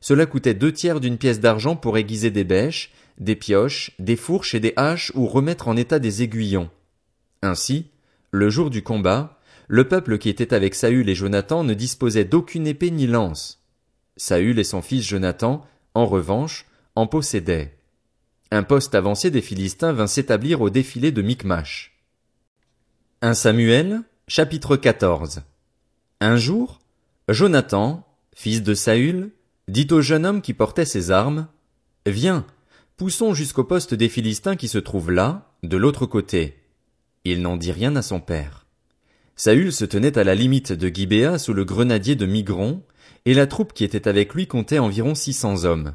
Cela 0.00 0.26
coûtait 0.26 0.54
deux 0.54 0.72
tiers 0.72 1.00
d'une 1.00 1.18
pièce 1.18 1.40
d'argent 1.40 1.76
pour 1.76 1.98
aiguiser 1.98 2.30
des 2.30 2.44
bêches, 2.44 2.90
des 3.18 3.36
pioches, 3.36 3.92
des 3.98 4.16
fourches 4.16 4.54
et 4.54 4.60
des 4.60 4.72
haches 4.76 5.12
ou 5.14 5.26
remettre 5.26 5.68
en 5.68 5.76
état 5.76 5.98
des 5.98 6.22
aiguillons. 6.22 6.70
Ainsi, 7.42 7.86
le 8.30 8.50
jour 8.50 8.70
du 8.70 8.82
combat, 8.82 9.38
le 9.68 9.86
peuple 9.86 10.18
qui 10.18 10.28
était 10.28 10.54
avec 10.54 10.74
Saül 10.74 11.08
et 11.08 11.14
Jonathan 11.14 11.64
ne 11.64 11.74
disposait 11.74 12.24
d'aucune 12.24 12.66
épée 12.66 12.90
ni 12.90 13.06
lance. 13.06 13.62
Saül 14.16 14.58
et 14.58 14.64
son 14.64 14.82
fils 14.82 15.06
Jonathan, 15.06 15.66
en 15.94 16.06
revanche, 16.06 16.66
en 16.96 17.06
possédaient. 17.06 17.76
Un 18.50 18.62
poste 18.62 18.94
avancé 18.94 19.30
des 19.30 19.40
Philistins 19.40 19.92
vint 19.92 20.06
s'établir 20.06 20.60
au 20.60 20.70
défilé 20.70 21.12
de 21.12 21.22
Micmash. 21.22 21.96
1 23.22 23.34
Samuel, 23.34 24.02
chapitre 24.26 24.76
14. 24.76 25.42
Un 26.20 26.36
jour, 26.36 26.80
Jonathan, 27.28 28.04
fils 28.34 28.62
de 28.62 28.74
Saül, 28.74 29.30
dit 29.68 29.86
au 29.90 30.00
jeune 30.00 30.26
homme 30.26 30.42
qui 30.42 30.52
portait 30.52 30.84
ses 30.84 31.10
armes, 31.10 31.46
Viens, 32.06 32.44
poussons 33.00 33.32
jusqu'au 33.32 33.64
poste 33.64 33.94
des 33.94 34.10
Philistins 34.10 34.56
qui 34.56 34.68
se 34.68 34.76
trouve 34.76 35.10
là, 35.10 35.54
de 35.62 35.78
l'autre 35.78 36.04
côté. 36.04 36.58
Il 37.24 37.40
n'en 37.40 37.56
dit 37.56 37.72
rien 37.72 37.96
à 37.96 38.02
son 38.02 38.20
père. 38.20 38.66
Saül 39.36 39.72
se 39.72 39.86
tenait 39.86 40.18
à 40.18 40.22
la 40.22 40.34
limite 40.34 40.74
de 40.74 40.88
Gibéa 40.88 41.38
sous 41.38 41.54
le 41.54 41.64
grenadier 41.64 42.14
de 42.14 42.26
Migron, 42.26 42.82
et 43.24 43.32
la 43.32 43.46
troupe 43.46 43.72
qui 43.72 43.84
était 43.84 44.06
avec 44.06 44.34
lui 44.34 44.46
comptait 44.46 44.78
environ 44.78 45.14
six 45.14 45.32
cents 45.32 45.64
hommes. 45.64 45.94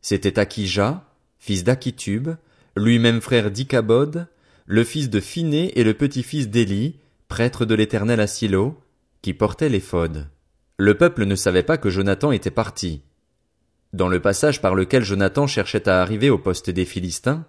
C'était 0.00 0.40
Akija, 0.40 1.04
fils 1.38 1.62
d'Akitub, 1.62 2.30
lui-même 2.74 3.20
frère 3.20 3.52
d'Ikabod, 3.52 4.26
le 4.66 4.82
fils 4.82 5.10
de 5.10 5.20
Phiné 5.20 5.78
et 5.78 5.84
le 5.84 5.94
petit-fils 5.94 6.48
d'Élie, 6.48 6.96
prêtre 7.28 7.64
de 7.64 7.76
l'Éternel 7.76 8.18
à 8.18 8.26
Silo, 8.26 8.80
qui 9.22 9.32
portaient 9.32 9.68
l'éphod. 9.68 10.26
Le 10.76 10.96
peuple 10.96 11.24
ne 11.24 11.36
savait 11.36 11.62
pas 11.62 11.78
que 11.78 11.88
Jonathan 11.88 12.32
était 12.32 12.50
parti. 12.50 13.02
Dans 13.92 14.08
le 14.08 14.20
passage 14.20 14.62
par 14.62 14.74
lequel 14.74 15.02
Jonathan 15.02 15.46
cherchait 15.46 15.88
à 15.88 16.00
arriver 16.00 16.30
au 16.30 16.38
poste 16.38 16.70
des 16.70 16.86
Philistins, 16.86 17.44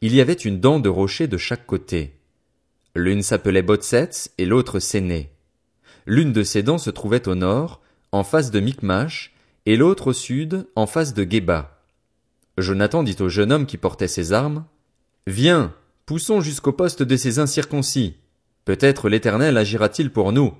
il 0.00 0.14
y 0.14 0.20
avait 0.20 0.32
une 0.32 0.58
dent 0.58 0.80
de 0.80 0.88
rocher 0.88 1.26
de 1.26 1.36
chaque 1.36 1.66
côté. 1.66 2.18
L'une 2.94 3.22
s'appelait 3.22 3.62
Botsets 3.62 4.30
et 4.38 4.46
l'autre 4.46 4.80
Séné. 4.80 5.30
L'une 6.06 6.32
de 6.32 6.42
ces 6.42 6.62
dents 6.62 6.78
se 6.78 6.90
trouvait 6.90 7.28
au 7.28 7.34
nord, 7.34 7.80
en 8.10 8.24
face 8.24 8.50
de 8.50 8.60
Micmash, 8.60 9.34
et 9.66 9.76
l'autre 9.76 10.08
au 10.08 10.12
sud, 10.12 10.66
en 10.76 10.86
face 10.86 11.14
de 11.14 11.30
Geba. 11.30 11.82
Jonathan 12.58 13.02
dit 13.02 13.16
au 13.20 13.28
jeune 13.28 13.52
homme 13.52 13.66
qui 13.66 13.76
portait 13.76 14.08
ses 14.08 14.32
armes, 14.32 14.64
Viens, 15.26 15.74
poussons 16.06 16.40
jusqu'au 16.40 16.72
poste 16.72 17.02
de 17.02 17.16
ces 17.16 17.38
incirconcis. 17.38 18.16
Peut-être 18.64 19.08
l'Éternel 19.08 19.56
agira-t-il 19.56 20.10
pour 20.10 20.32
nous. 20.32 20.54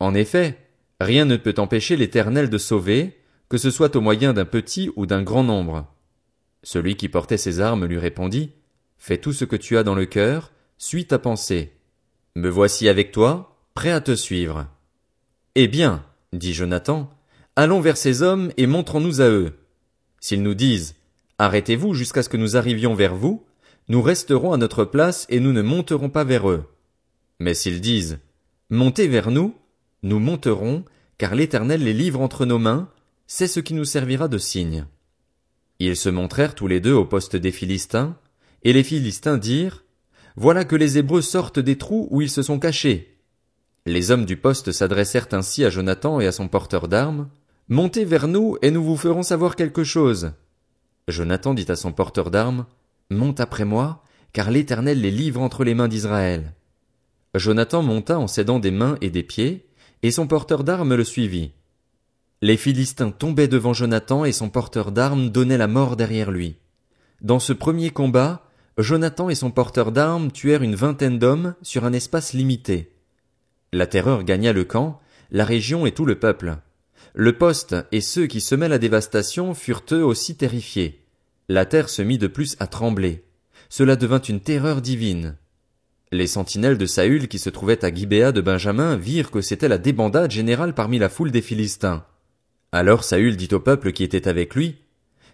En 0.00 0.14
effet, 0.14 0.56
rien 1.00 1.24
ne 1.24 1.36
peut 1.36 1.54
empêcher 1.58 1.96
l'Éternel 1.96 2.48
de 2.48 2.58
sauver, 2.58 3.18
que 3.48 3.58
ce 3.58 3.70
soit 3.70 3.94
au 3.96 4.00
moyen 4.00 4.32
d'un 4.32 4.44
petit 4.44 4.90
ou 4.96 5.06
d'un 5.06 5.22
grand 5.22 5.44
nombre. 5.44 5.86
Celui 6.62 6.96
qui 6.96 7.08
portait 7.08 7.36
ses 7.36 7.60
armes 7.60 7.84
lui 7.84 7.98
répondit, 7.98 8.52
Fais 8.98 9.18
tout 9.18 9.32
ce 9.32 9.44
que 9.44 9.56
tu 9.56 9.76
as 9.76 9.82
dans 9.82 9.94
le 9.94 10.06
cœur, 10.06 10.52
suis 10.78 11.06
ta 11.06 11.18
pensée. 11.18 11.72
Me 12.34 12.48
voici 12.48 12.88
avec 12.88 13.12
toi, 13.12 13.56
prêt 13.74 13.92
à 13.92 14.00
te 14.00 14.14
suivre. 14.14 14.66
Eh 15.54 15.68
bien, 15.68 16.04
dit 16.32 16.54
Jonathan, 16.54 17.10
allons 17.54 17.80
vers 17.80 17.96
ces 17.96 18.22
hommes 18.22 18.50
et 18.56 18.66
montrons-nous 18.66 19.20
à 19.20 19.28
eux. 19.28 19.52
S'ils 20.20 20.42
nous 20.42 20.54
disent, 20.54 20.96
arrêtez-vous 21.38 21.94
jusqu'à 21.94 22.22
ce 22.22 22.28
que 22.28 22.36
nous 22.36 22.56
arrivions 22.56 22.94
vers 22.94 23.14
vous, 23.14 23.44
nous 23.88 24.02
resterons 24.02 24.52
à 24.52 24.56
notre 24.56 24.84
place 24.84 25.26
et 25.28 25.38
nous 25.38 25.52
ne 25.52 25.62
monterons 25.62 26.10
pas 26.10 26.24
vers 26.24 26.50
eux. 26.50 26.64
Mais 27.38 27.54
s'ils 27.54 27.80
disent, 27.80 28.18
montez 28.70 29.06
vers 29.06 29.30
nous, 29.30 29.54
nous 30.02 30.18
monterons, 30.18 30.84
car 31.18 31.34
l'Éternel 31.34 31.84
les 31.84 31.92
livre 31.92 32.20
entre 32.20 32.44
nos 32.44 32.58
mains, 32.58 32.90
c'est 33.26 33.48
ce 33.48 33.60
qui 33.60 33.74
nous 33.74 33.84
servira 33.84 34.28
de 34.28 34.38
signe. 34.38 34.86
Ils 35.78 35.96
se 35.96 36.08
montrèrent 36.08 36.54
tous 36.54 36.68
les 36.68 36.80
deux 36.80 36.92
au 36.92 37.04
poste 37.04 37.36
des 37.36 37.52
Philistins, 37.52 38.16
et 38.62 38.72
les 38.72 38.82
Philistins 38.82 39.36
dirent, 39.36 39.84
voilà 40.36 40.64
que 40.64 40.76
les 40.76 40.98
Hébreux 40.98 41.22
sortent 41.22 41.58
des 41.58 41.78
trous 41.78 42.08
où 42.10 42.20
ils 42.20 42.30
se 42.30 42.42
sont 42.42 42.58
cachés. 42.58 43.18
Les 43.86 44.10
hommes 44.10 44.26
du 44.26 44.36
poste 44.36 44.72
s'adressèrent 44.72 45.28
ainsi 45.32 45.64
à 45.64 45.70
Jonathan 45.70 46.20
et 46.20 46.26
à 46.26 46.32
son 46.32 46.48
porteur 46.48 46.88
d'armes. 46.88 47.28
Montez 47.68 48.04
vers 48.04 48.28
nous 48.28 48.58
et 48.62 48.70
nous 48.70 48.82
vous 48.82 48.96
ferons 48.96 49.22
savoir 49.22 49.56
quelque 49.56 49.84
chose. 49.84 50.32
Jonathan 51.08 51.54
dit 51.54 51.70
à 51.70 51.76
son 51.76 51.92
porteur 51.92 52.30
d'armes, 52.30 52.66
Monte 53.10 53.40
après 53.40 53.64
moi, 53.64 54.02
car 54.32 54.50
l'Éternel 54.50 55.00
les 55.00 55.12
livre 55.12 55.40
entre 55.40 55.64
les 55.64 55.74
mains 55.74 55.88
d'Israël. 55.88 56.52
Jonathan 57.34 57.82
monta 57.82 58.18
en 58.18 58.26
s'aidant 58.26 58.58
des 58.58 58.72
mains 58.72 58.98
et 59.00 59.10
des 59.10 59.22
pieds, 59.22 59.68
et 60.02 60.10
son 60.10 60.26
porteur 60.26 60.64
d'armes 60.64 60.94
le 60.94 61.04
suivit. 61.04 61.52
Les 62.42 62.58
Philistins 62.58 63.12
tombaient 63.12 63.48
devant 63.48 63.72
Jonathan 63.72 64.26
et 64.26 64.32
son 64.32 64.50
porteur 64.50 64.92
d'armes 64.92 65.30
donnait 65.30 65.56
la 65.56 65.68
mort 65.68 65.96
derrière 65.96 66.30
lui. 66.30 66.56
Dans 67.22 67.38
ce 67.38 67.54
premier 67.54 67.90
combat, 67.90 68.46
Jonathan 68.76 69.30
et 69.30 69.34
son 69.34 69.50
porteur 69.50 69.90
d'armes 69.90 70.30
tuèrent 70.30 70.62
une 70.62 70.74
vingtaine 70.74 71.18
d'hommes 71.18 71.54
sur 71.62 71.86
un 71.86 71.94
espace 71.94 72.34
limité. 72.34 72.92
La 73.72 73.86
terreur 73.86 74.22
gagna 74.22 74.52
le 74.52 74.64
camp, 74.64 75.00
la 75.30 75.46
région 75.46 75.86
et 75.86 75.92
tout 75.92 76.04
le 76.04 76.18
peuple. 76.18 76.58
Le 77.14 77.32
poste 77.32 77.74
et 77.90 78.02
ceux 78.02 78.26
qui 78.26 78.42
semaient 78.42 78.68
la 78.68 78.78
dévastation 78.78 79.54
furent 79.54 79.84
eux 79.92 80.04
aussi 80.04 80.36
terrifiés. 80.36 81.06
La 81.48 81.64
terre 81.64 81.88
se 81.88 82.02
mit 82.02 82.18
de 82.18 82.26
plus 82.26 82.56
à 82.60 82.66
trembler. 82.66 83.24
Cela 83.70 83.96
devint 83.96 84.20
une 84.20 84.40
terreur 84.40 84.82
divine. 84.82 85.36
Les 86.12 86.26
sentinelles 86.26 86.76
de 86.76 86.86
Saül 86.86 87.28
qui 87.28 87.38
se 87.38 87.48
trouvaient 87.48 87.82
à 87.82 87.92
Gibéa 87.92 88.30
de 88.30 88.42
Benjamin 88.42 88.96
virent 88.96 89.30
que 89.30 89.40
c'était 89.40 89.68
la 89.68 89.78
débandade 89.78 90.30
générale 90.30 90.74
parmi 90.74 90.98
la 90.98 91.08
foule 91.08 91.30
des 91.30 91.40
Philistins. 91.40 92.04
Alors 92.76 93.04
Saül 93.04 93.38
dit 93.38 93.48
au 93.52 93.58
peuple 93.58 93.90
qui 93.92 94.04
était 94.04 94.28
avec 94.28 94.54
lui, 94.54 94.76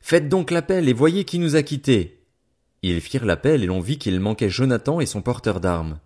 Faites 0.01 0.29
donc 0.29 0.53
l'appel 0.53 0.89
et 0.89 0.93
voyez 0.93 1.25
qui 1.25 1.41
nous 1.41 1.57
a 1.57 1.65
quittés. 1.65 2.23
Ils 2.83 3.01
firent 3.01 3.25
l'appel 3.25 3.65
et 3.65 3.67
l'on 3.67 3.81
vit 3.81 3.99
qu'il 3.99 4.21
manquait 4.21 4.49
Jonathan 4.49 5.01
et 5.01 5.07
son 5.07 5.23
porteur 5.23 5.59
d'armes. 5.59 5.99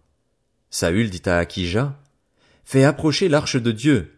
Saül 0.71 1.11
dit 1.11 1.21
à 1.27 1.37
Akija, 1.37 2.01
Fais 2.65 2.85
approcher 2.85 3.29
l'arche 3.29 3.57
de 3.57 3.71
Dieu. 3.71 4.15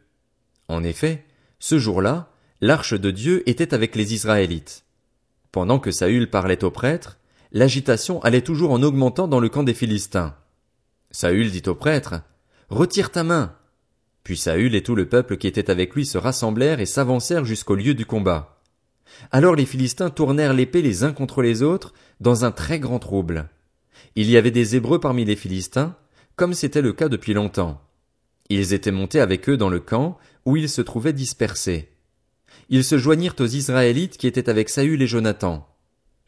En 0.69 0.85
effet, 0.85 1.25
ce 1.59 1.77
jour-là, 1.81 2.31
l'arche 2.61 2.95
de 2.95 3.11
Dieu 3.11 3.43
était 3.51 3.75
avec 3.75 3.97
les 3.97 4.15
Israélites. 4.15 4.85
Pendant 5.51 5.81
que 5.81 5.91
Saül 5.91 6.31
parlait 6.31 6.63
au 6.63 6.71
prêtre, 6.71 7.19
l'agitation 7.51 8.23
allait 8.23 8.43
toujours 8.43 8.71
en 8.71 8.85
augmentant 8.85 9.27
dans 9.27 9.41
le 9.41 9.49
camp 9.49 9.65
des 9.65 9.75
Philistins. 9.75 10.37
Saül 11.11 11.51
dit 11.51 11.65
au 11.67 11.75
prêtre, 11.75 12.21
Retire 12.69 13.11
ta 13.11 13.25
main. 13.25 13.57
Puis 14.29 14.37
Saül 14.37 14.75
et 14.75 14.83
tout 14.83 14.95
le 14.95 15.09
peuple 15.09 15.39
qui 15.39 15.47
était 15.47 15.71
avec 15.71 15.95
lui 15.95 16.05
se 16.05 16.19
rassemblèrent 16.19 16.81
et 16.81 16.85
s'avancèrent 16.85 17.47
jusqu'au 17.47 17.75
lieu 17.75 17.95
du 17.95 18.05
combat. 18.05 18.61
Alors 19.33 19.55
les 19.55 19.65
Philistins 19.65 20.11
tournèrent 20.11 20.53
l'épée 20.53 20.83
les 20.83 21.03
uns 21.03 21.15
contre 21.15 21.41
les 21.41 21.63
autres, 21.63 21.95
dans 22.21 22.45
un 22.45 22.51
très 22.51 22.79
grand 22.79 22.99
trouble. 22.99 23.49
Il 24.17 24.29
y 24.29 24.37
avait 24.37 24.51
des 24.51 24.77
Hébreux 24.77 25.01
parmi 25.01 25.25
les 25.25 25.35
Philistins, 25.35 25.97
comme 26.37 26.53
c'était 26.53 26.83
le 26.83 26.93
cas 26.93 27.09
depuis 27.09 27.33
longtemps. 27.33 27.81
Ils 28.51 28.75
étaient 28.75 28.91
montés 28.91 29.21
avec 29.21 29.49
eux 29.49 29.57
dans 29.57 29.71
le 29.71 29.81
camp, 29.81 30.19
où 30.45 30.59
ils 30.59 30.69
se 30.69 30.83
trouvaient 30.83 31.15
dispersés. 31.15 31.89
Ils 32.69 32.85
se 32.85 32.99
joignirent 32.99 33.37
aux 33.41 33.47
Israélites 33.47 34.19
qui 34.19 34.27
étaient 34.27 34.51
avec 34.51 34.69
Saül 34.69 35.01
et 35.01 35.07
Jonathan. 35.07 35.67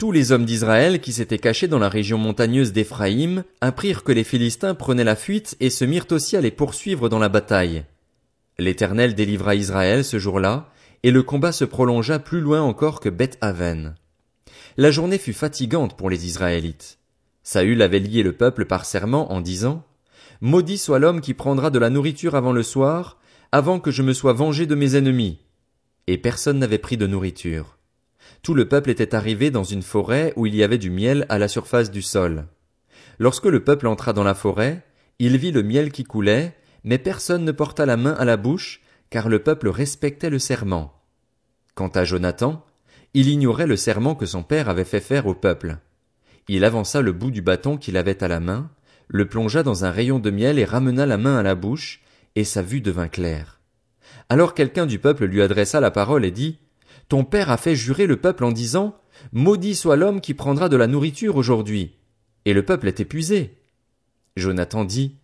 Tous 0.01 0.13
les 0.13 0.33
hommes 0.33 0.47
d'Israël 0.47 1.03
qui 1.03 1.13
s'étaient 1.13 1.39
cachés 1.39 1.69
dans 1.69 1.79
la 1.79 1.91
région 1.91 2.17
montagneuse 2.17 2.73
d'Éphraïm 2.73 3.45
apprirent 3.61 4.03
que 4.03 4.13
les 4.13 4.25
Philistins 4.25 4.75
prenaient 4.75 5.05
la 5.05 5.15
fuite 5.15 5.59
et 5.61 5.69
se 5.69 5.85
mirent 5.85 6.07
aussi 6.11 6.39
à 6.39 6.41
les 6.41 6.51
poursuivre 6.51 7.11
dans 7.11 7.19
la 7.19 7.29
bataille. 7.29 7.85
L'Éternel 8.59 9.15
délivra 9.15 9.55
Israël 9.55 10.03
ce 10.03 10.19
jour-là, 10.19 10.71
et 11.03 11.11
le 11.11 11.23
combat 11.23 11.53
se 11.53 11.67
prolongea 11.67 12.19
plus 12.19 12.41
loin 12.41 12.63
encore 12.63 13.01
que 13.01 13.11
Beth 13.11 13.37
Aven. 13.43 13.95
La 14.79 14.91
journée 14.91 15.19
fut 15.19 15.35
fatigante 15.35 15.99
pour 15.99 16.09
les 16.09 16.25
Israélites. 16.25 16.99
Saül 17.43 17.83
avait 17.83 17.99
lié 17.99 18.23
le 18.23 18.33
peuple 18.33 18.65
par 18.65 18.87
serment 18.87 19.31
en 19.31 19.43
disant, 19.43 19.85
Maudit 20.41 20.79
soit 20.79 20.99
l'homme 20.99 21.21
qui 21.21 21.35
prendra 21.35 21.69
de 21.69 21.79
la 21.79 21.91
nourriture 21.91 22.37
avant 22.37 22.53
le 22.53 22.63
soir, 22.63 23.19
avant 23.53 23.79
que 23.79 23.91
je 23.91 24.03
me 24.03 24.15
sois 24.15 24.33
vengé 24.33 24.65
de 24.65 24.75
mes 24.75 24.97
ennemis. 24.97 25.41
Et 26.07 26.17
personne 26.17 26.59
n'avait 26.59 26.79
pris 26.79 26.97
de 26.97 27.07
nourriture. 27.07 27.77
Tout 28.43 28.55
le 28.55 28.69
peuple 28.69 28.91
était 28.91 29.15
arrivé 29.15 29.51
dans 29.51 29.65
une 29.65 29.83
forêt 29.83 30.33
où 30.37 30.47
il 30.47 30.55
y 30.55 30.63
avait 30.63 30.79
du 30.79 30.91
miel 30.91 31.27
à 31.29 31.39
la 31.39 31.49
surface 31.49 31.91
du 31.91 32.03
sol. 32.03 32.47
Lorsque 33.19 33.47
le 33.47 33.63
peuple 33.63 33.87
entra 33.87 34.13
dans 34.13 34.25
la 34.25 34.35
forêt, 34.35 34.83
il 35.19 35.37
vit 35.37 35.53
le 35.53 35.63
miel 35.63 35.93
qui 35.93 36.05
coulait, 36.05 36.57
mais 36.85 36.99
personne 36.99 37.45
ne 37.45 37.53
porta 37.53 37.85
la 37.85 37.97
main 37.97 38.15
à 38.15 38.25
la 38.25 38.37
bouche, 38.37 38.81
car 39.11 39.29
le 39.29 39.41
peuple 39.41 39.69
respectait 39.69 40.31
le 40.31 40.39
serment. 40.39 40.95
Quant 41.75 41.89
à 41.89 42.05
Jonathan, 42.05 42.65
il 43.13 43.29
ignorait 43.29 43.67
le 43.67 43.77
serment 43.77 44.15
que 44.15 44.27
son 44.27 44.43
père 44.43 44.69
avait 44.69 44.85
fait 44.85 45.01
faire 45.01 45.27
au 45.27 45.35
peuple. 45.35 45.79
Il 46.49 46.65
avança 46.65 47.03
le 47.03 47.13
bout 47.13 47.31
du 47.31 47.43
bâton 47.43 47.77
qu'il 47.77 47.97
avait 47.97 48.23
à 48.23 48.29
la 48.29 48.41
main, 48.41 48.71
le 49.09 49.27
plongea 49.27 49.63
dans 49.63 49.85
un 49.85 49.91
rayon 49.91 50.19
de 50.19 50.31
miel 50.31 50.59
et 50.59 50.65
ramena 50.65 51.05
la 51.07 51.17
main 51.17 51.37
à 51.37 51.43
la 51.43 51.55
bouche, 51.55 52.01
et 52.37 52.45
sa 52.45 52.63
vue 52.63 52.81
devint 52.81 53.09
claire. 53.09 53.61
Alors 54.29 54.55
quelqu'un 54.55 54.87
du 54.87 54.99
peuple 54.99 55.25
lui 55.25 55.43
adressa 55.43 55.81
la 55.81 55.91
parole 55.91 56.25
et 56.25 56.31
dit, 56.31 56.61
Ton 57.09 57.25
père 57.25 57.51
a 57.51 57.57
fait 57.57 57.77
jurer 57.77 58.07
le 58.07 58.17
peuple 58.17 58.45
en 58.45 58.53
disant, 58.53 58.97
Maudit 59.33 59.75
soit 59.75 59.97
l'homme 59.97 60.21
qui 60.21 60.35
prendra 60.35 60.69
de 60.69 60.77
la 60.77 60.87
nourriture 60.87 61.37
aujourd'hui. 61.37 61.97
Et 62.45 62.53
le 62.53 62.65
peuple 62.65 62.89
est 62.89 63.01
épuisé. 63.01 63.59
Jonathan 64.37 64.85
dit, 64.85 65.17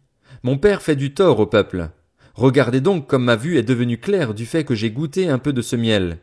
Mon 0.42 0.58
père 0.58 0.82
fait 0.82 0.96
du 0.96 1.14
tort 1.14 1.40
au 1.40 1.46
peuple. 1.46 1.90
Regardez 2.34 2.80
donc 2.80 3.06
comme 3.06 3.24
ma 3.24 3.36
vue 3.36 3.56
est 3.56 3.62
devenue 3.62 3.98
claire 3.98 4.34
du 4.34 4.44
fait 4.44 4.64
que 4.64 4.74
j'ai 4.74 4.90
goûté 4.90 5.28
un 5.28 5.38
peu 5.38 5.52
de 5.52 5.62
ce 5.62 5.76
miel. 5.76 6.18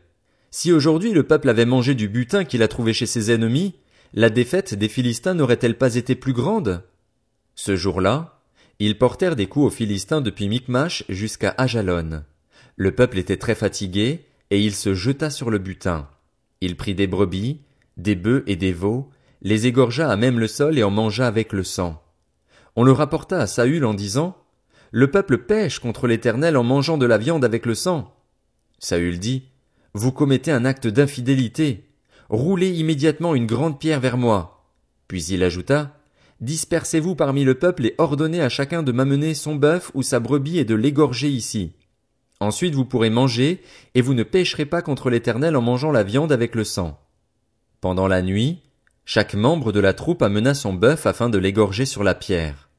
Si 0.50 0.70
aujourd'hui 0.70 1.12
le 1.12 1.24
peuple 1.24 1.48
avait 1.48 1.66
mangé 1.66 1.96
du 1.96 2.08
butin 2.08 2.44
qu'il 2.44 2.62
a 2.62 2.68
trouvé 2.68 2.92
chez 2.92 3.06
ses 3.06 3.32
ennemis, 3.32 3.74
la 4.12 4.30
défaite 4.30 4.74
des 4.74 4.88
Philistins 4.88 5.34
n'aurait-elle 5.34 5.76
pas 5.76 5.96
été 5.96 6.14
plus 6.14 6.32
grande? 6.32 6.84
Ce 7.56 7.74
jour-là, 7.74 8.40
ils 8.78 8.96
portèrent 8.96 9.34
des 9.34 9.46
coups 9.46 9.66
aux 9.66 9.76
Philistins 9.76 10.20
depuis 10.20 10.48
Micmash 10.48 11.04
jusqu'à 11.08 11.54
Ajalon. 11.58 12.22
Le 12.76 12.92
peuple 12.92 13.18
était 13.18 13.36
très 13.36 13.56
fatigué, 13.56 14.26
et 14.50 14.60
il 14.60 14.74
se 14.74 14.94
jeta 14.94 15.30
sur 15.30 15.50
le 15.50 15.58
butin. 15.58 16.08
Il 16.60 16.76
prit 16.76 16.94
des 16.94 17.06
brebis, 17.06 17.60
des 17.96 18.14
bœufs 18.14 18.44
et 18.46 18.56
des 18.56 18.72
veaux, 18.72 19.10
les 19.42 19.66
égorgea 19.66 20.10
à 20.10 20.16
même 20.16 20.38
le 20.38 20.48
sol 20.48 20.78
et 20.78 20.82
en 20.82 20.90
mangea 20.90 21.26
avec 21.26 21.52
le 21.52 21.64
sang. 21.64 22.02
On 22.76 22.82
le 22.82 22.92
rapporta 22.92 23.38
à 23.38 23.46
Saül 23.46 23.84
en 23.84 23.94
disant, 23.94 24.36
Le 24.90 25.10
peuple 25.10 25.38
pêche 25.38 25.78
contre 25.78 26.06
l'Éternel 26.06 26.56
en 26.56 26.64
mangeant 26.64 26.98
de 26.98 27.06
la 27.06 27.18
viande 27.18 27.44
avec 27.44 27.66
le 27.66 27.74
sang. 27.74 28.14
Saül 28.78 29.18
dit, 29.18 29.44
Vous 29.92 30.12
commettez 30.12 30.50
un 30.50 30.64
acte 30.64 30.86
d'infidélité. 30.86 31.88
Roulez 32.30 32.70
immédiatement 32.70 33.34
une 33.34 33.46
grande 33.46 33.78
pierre 33.78 34.00
vers 34.00 34.16
moi. 34.16 34.64
Puis 35.08 35.24
il 35.26 35.42
ajouta, 35.42 35.98
Dispersez-vous 36.40 37.14
parmi 37.14 37.44
le 37.44 37.54
peuple 37.54 37.86
et 37.86 37.94
ordonnez 37.98 38.40
à 38.40 38.48
chacun 38.48 38.82
de 38.82 38.92
m'amener 38.92 39.34
son 39.34 39.54
bœuf 39.54 39.90
ou 39.94 40.02
sa 40.02 40.20
brebis 40.20 40.58
et 40.58 40.64
de 40.64 40.74
l'égorger 40.74 41.28
ici. 41.28 41.72
Ensuite 42.40 42.74
vous 42.74 42.84
pourrez 42.84 43.10
manger, 43.10 43.62
et 43.94 44.00
vous 44.00 44.14
ne 44.14 44.22
pécherez 44.22 44.66
pas 44.66 44.82
contre 44.82 45.10
l'Éternel 45.10 45.56
en 45.56 45.62
mangeant 45.62 45.92
la 45.92 46.02
viande 46.02 46.32
avec 46.32 46.54
le 46.54 46.64
sang. 46.64 47.00
Pendant 47.80 48.08
la 48.08 48.22
nuit, 48.22 48.60
chaque 49.04 49.34
membre 49.34 49.72
de 49.72 49.80
la 49.80 49.92
troupe 49.92 50.22
amena 50.22 50.54
son 50.54 50.72
bœuf 50.72 51.06
afin 51.06 51.28
de 51.28 51.38
l'égorger 51.38 51.84
sur 51.84 52.02
la 52.02 52.14
pierre. 52.14 52.70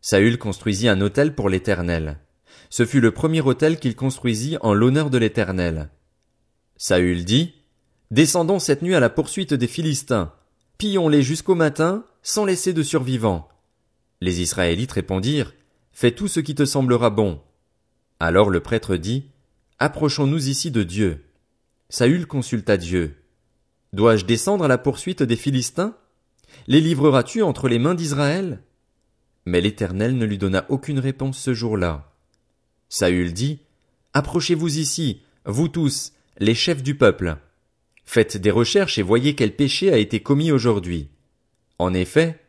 Saül 0.00 0.38
construisit 0.38 0.88
un 0.88 1.00
autel 1.00 1.34
pour 1.34 1.48
l'Éternel. 1.48 2.18
Ce 2.70 2.86
fut 2.86 3.00
le 3.00 3.10
premier 3.10 3.40
autel 3.40 3.78
qu'il 3.78 3.94
construisit 3.94 4.56
en 4.60 4.72
l'honneur 4.72 5.10
de 5.10 5.18
l'Éternel. 5.18 5.90
Saül 6.76 7.24
dit, 7.24 7.54
Descendons 8.10 8.58
cette 8.58 8.82
nuit 8.82 8.94
à 8.94 9.00
la 9.00 9.10
poursuite 9.10 9.52
des 9.52 9.66
Philistins. 9.66 10.32
Pillons-les 10.78 11.22
jusqu'au 11.22 11.54
matin, 11.54 12.04
sans 12.22 12.44
laisser 12.44 12.72
de 12.72 12.82
survivants. 12.82 13.48
Les 14.20 14.40
Israélites 14.40 14.92
répondirent, 14.92 15.54
Fais 15.92 16.12
tout 16.12 16.28
ce 16.28 16.40
qui 16.40 16.54
te 16.54 16.64
semblera 16.64 17.10
bon. 17.10 17.40
Alors 18.18 18.50
le 18.50 18.60
prêtre 18.60 18.96
dit, 18.96 19.26
Approchons-nous 19.78 20.48
ici 20.48 20.70
de 20.70 20.82
Dieu. 20.82 21.24
Saül 21.90 22.26
consulta 22.26 22.76
Dieu. 22.76 23.16
Dois-je 23.92 24.24
descendre 24.24 24.64
à 24.64 24.68
la 24.68 24.78
poursuite 24.78 25.22
des 25.22 25.36
Philistins? 25.36 25.96
Les 26.66 26.80
livreras-tu 26.80 27.42
entre 27.42 27.68
les 27.68 27.78
mains 27.78 27.94
d'Israël? 27.94 28.60
Mais 29.44 29.60
l'Éternel 29.60 30.16
ne 30.16 30.24
lui 30.24 30.38
donna 30.38 30.64
aucune 30.70 30.98
réponse 30.98 31.38
ce 31.38 31.52
jour-là. 31.52 32.12
Saül 32.88 33.32
dit, 33.32 33.60
Approchez-vous 34.14 34.78
ici, 34.78 35.20
vous 35.44 35.68
tous, 35.68 36.12
les 36.38 36.54
chefs 36.54 36.82
du 36.82 36.94
peuple. 36.94 37.36
Faites 38.04 38.36
des 38.36 38.50
recherches 38.50 38.98
et 38.98 39.02
voyez 39.02 39.34
quel 39.34 39.54
péché 39.54 39.92
a 39.92 39.98
été 39.98 40.20
commis 40.20 40.52
aujourd'hui. 40.52 41.10
En 41.78 41.92
effet, 41.92 42.40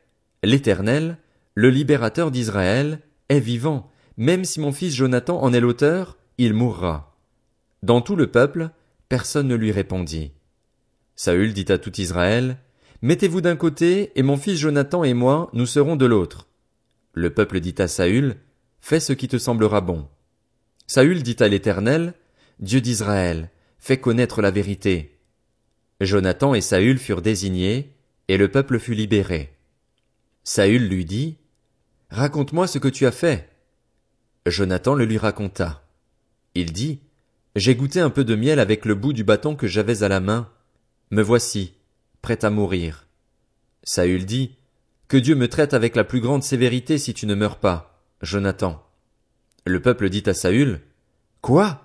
l'Éternel, 0.43 1.17
le 1.55 1.69
libérateur 1.69 2.31
d'Israël, 2.31 3.01
est 3.29 3.39
vivant, 3.39 3.91
même 4.17 4.45
si 4.45 4.59
mon 4.59 4.71
fils 4.71 4.95
Jonathan 4.95 5.41
en 5.41 5.53
est 5.53 5.59
l'auteur, 5.59 6.17
il 6.37 6.53
mourra. 6.53 7.15
Dans 7.83 8.01
tout 8.01 8.15
le 8.15 8.27
peuple, 8.27 8.71
personne 9.09 9.47
ne 9.47 9.55
lui 9.55 9.71
répondit. 9.71 10.31
Saül 11.15 11.53
dit 11.53 11.71
à 11.71 11.77
tout 11.77 11.99
Israël, 12.01 12.57
Mettez-vous 13.03 13.41
d'un 13.41 13.55
côté, 13.55 14.11
et 14.15 14.23
mon 14.23 14.37
fils 14.37 14.57
Jonathan 14.57 15.03
et 15.03 15.13
moi, 15.13 15.49
nous 15.53 15.67
serons 15.67 15.95
de 15.95 16.05
l'autre. 16.05 16.47
Le 17.13 17.31
peuple 17.31 17.59
dit 17.59 17.75
à 17.77 17.87
Saül, 17.87 18.37
Fais 18.81 18.99
ce 18.99 19.13
qui 19.13 19.27
te 19.27 19.37
semblera 19.37 19.81
bon. 19.81 20.07
Saül 20.87 21.21
dit 21.21 21.35
à 21.39 21.47
l'Éternel, 21.47 22.13
Dieu 22.59 22.81
d'Israël, 22.81 23.51
fais 23.77 23.97
connaître 23.97 24.41
la 24.41 24.49
vérité. 24.49 25.19
Jonathan 26.01 26.53
et 26.55 26.61
Saül 26.61 26.97
furent 26.97 27.21
désignés, 27.21 27.95
et 28.27 28.37
le 28.37 28.49
peuple 28.49 28.79
fut 28.79 28.95
libéré. 28.95 29.53
Saül 30.43 30.87
lui 30.87 31.05
dit, 31.05 31.37
Raconte-moi 32.09 32.67
ce 32.67 32.79
que 32.79 32.87
tu 32.87 33.05
as 33.05 33.11
fait. 33.11 33.49
Jonathan 34.49 34.95
le 34.95 35.05
lui 35.05 35.17
raconta. 35.17 35.83
Il 36.55 36.71
dit, 36.71 37.01
J'ai 37.55 37.75
goûté 37.75 37.99
un 37.99 38.09
peu 38.09 38.23
de 38.23 38.35
miel 38.35 38.59
avec 38.59 38.85
le 38.85 38.95
bout 38.95 39.13
du 39.13 39.23
bâton 39.23 39.55
que 39.55 39.67
j'avais 39.67 40.03
à 40.03 40.07
la 40.07 40.19
main. 40.19 40.49
Me 41.11 41.21
voici, 41.21 41.73
prêt 42.21 42.43
à 42.45 42.49
mourir. 42.49 43.07
Saül 43.83 44.25
dit, 44.25 44.55
Que 45.07 45.17
Dieu 45.17 45.35
me 45.35 45.47
traite 45.47 45.73
avec 45.73 45.95
la 45.95 46.03
plus 46.03 46.21
grande 46.21 46.43
sévérité 46.43 46.97
si 46.97 47.13
tu 47.13 47.25
ne 47.25 47.35
meurs 47.35 47.57
pas, 47.57 48.01
Jonathan. 48.21 48.83
Le 49.65 49.81
peuple 49.81 50.09
dit 50.09 50.23
à 50.27 50.33
Saül, 50.33 50.81
Quoi? 51.41 51.83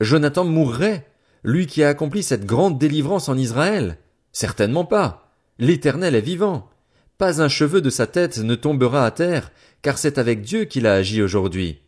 Jonathan 0.00 0.44
mourrait, 0.44 1.06
lui 1.44 1.66
qui 1.66 1.82
a 1.82 1.88
accompli 1.88 2.22
cette 2.22 2.46
grande 2.46 2.78
délivrance 2.78 3.28
en 3.28 3.36
Israël? 3.36 3.98
Certainement 4.32 4.84
pas. 4.84 5.30
L'Éternel 5.58 6.14
est 6.14 6.20
vivant. 6.20 6.70
Pas 7.18 7.42
un 7.42 7.48
cheveu 7.48 7.80
de 7.80 7.90
sa 7.90 8.06
tête 8.06 8.38
ne 8.38 8.54
tombera 8.54 9.04
à 9.04 9.10
terre, 9.10 9.50
car 9.82 9.98
c'est 9.98 10.18
avec 10.18 10.42
Dieu 10.42 10.64
qu'il 10.64 10.86
a 10.86 10.94
agi 10.94 11.20
aujourd'hui. 11.20 11.80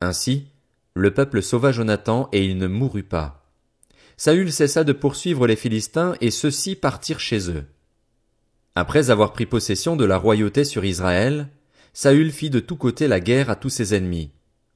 Ainsi, 0.00 0.46
le 0.94 1.12
peuple 1.12 1.42
sauva 1.42 1.72
Jonathan 1.72 2.28
et 2.32 2.44
il 2.44 2.58
ne 2.58 2.66
mourut 2.66 3.02
pas. 3.02 3.46
Saül 4.16 4.52
cessa 4.52 4.84
de 4.84 4.92
poursuivre 4.92 5.46
les 5.46 5.56
Philistins 5.56 6.14
et 6.20 6.30
ceux-ci 6.30 6.74
partirent 6.74 7.20
chez 7.20 7.50
eux. 7.50 7.64
Après 8.74 9.10
avoir 9.10 9.32
pris 9.32 9.46
possession 9.46 9.96
de 9.96 10.04
la 10.04 10.18
royauté 10.18 10.64
sur 10.64 10.84
Israël, 10.84 11.48
Saül 11.92 12.30
fit 12.30 12.50
de 12.50 12.60
tous 12.60 12.76
côtés 12.76 13.08
la 13.08 13.20
guerre 13.20 13.50
à 13.50 13.56
tous 13.56 13.70
ses 13.70 13.94
ennemis, 13.94 14.30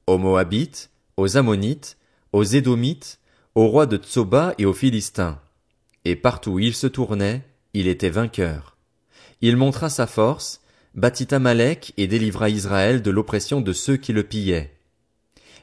aux 0.07 0.17
Moabites, 0.17 0.91
aux 1.17 1.37
Ammonites, 1.37 1.97
aux 2.31 2.43
Édomites, 2.43 3.19
aux 3.55 3.67
rois 3.67 3.85
de 3.85 3.97
Tsoba 3.97 4.55
et 4.57 4.65
aux 4.65 4.73
Philistins. 4.73 5.39
Et 6.05 6.15
partout 6.15 6.51
où 6.51 6.59
il 6.59 6.73
se 6.73 6.87
tournait, 6.87 7.43
il 7.73 7.87
était 7.87 8.09
vainqueur. 8.09 8.77
Il 9.41 9.57
montra 9.57 9.89
sa 9.89 10.07
force, 10.07 10.61
bâtit 10.95 11.33
Amalek 11.33 11.93
et 11.97 12.07
délivra 12.07 12.49
Israël 12.49 13.01
de 13.01 13.11
l'oppression 13.11 13.61
de 13.61 13.73
ceux 13.73 13.97
qui 13.97 14.13
le 14.13 14.23
pillaient. 14.23 14.72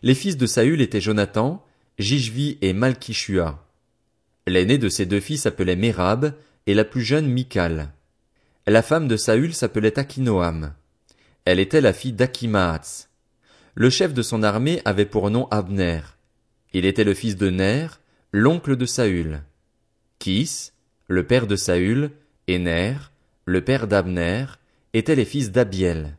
Les 0.02 0.14
fils 0.14 0.36
de 0.36 0.46
Saül 0.46 0.80
étaient 0.80 1.00
Jonathan, 1.00 1.64
Jishvi 1.98 2.56
et 2.62 2.72
Malkishua. 2.72 3.66
L'aîné 4.46 4.78
de 4.78 4.88
ces 4.88 5.06
deux 5.06 5.20
fils 5.20 5.42
s'appelait 5.42 5.76
Mérab, 5.76 6.34
et 6.66 6.74
la 6.74 6.84
plus 6.84 7.02
jeune 7.02 7.26
Michal. 7.26 7.92
La 8.66 8.82
femme 8.82 9.08
de 9.08 9.16
Saül 9.16 9.54
s'appelait 9.54 9.98
Akinoam. 9.98 10.74
Elle 11.44 11.58
était 11.58 11.80
la 11.80 11.92
fille 11.92 12.12
d'Akimaatz. 12.12 13.08
Le 13.74 13.90
chef 13.90 14.14
de 14.14 14.22
son 14.22 14.42
armée 14.42 14.80
avait 14.84 15.06
pour 15.06 15.30
nom 15.30 15.48
Abner. 15.50 16.00
Il 16.72 16.84
était 16.84 17.04
le 17.04 17.14
fils 17.14 17.36
de 17.36 17.50
Ner, 17.50 17.86
l'oncle 18.32 18.76
de 18.76 18.86
Saül. 18.86 19.42
Kis, 20.18 20.70
le 21.08 21.26
père 21.26 21.46
de 21.46 21.56
Saül, 21.56 22.10
et 22.46 22.58
Ner, 22.58 23.10
le 23.44 23.64
père 23.64 23.86
d'Abner, 23.86 24.46
étaient 24.92 25.16
les 25.16 25.24
fils 25.24 25.50
d'Abiel. 25.50 26.16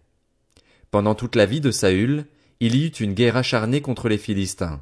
Pendant 0.92 1.16
toute 1.16 1.36
la 1.36 1.46
vie 1.46 1.62
de 1.62 1.72
Saül, 1.72 2.26
il 2.62 2.76
y 2.76 2.86
eut 2.86 2.90
une 2.90 3.16
guerre 3.16 3.38
acharnée 3.38 3.82
contre 3.82 4.08
les 4.08 4.20
Philistins. 4.20 4.82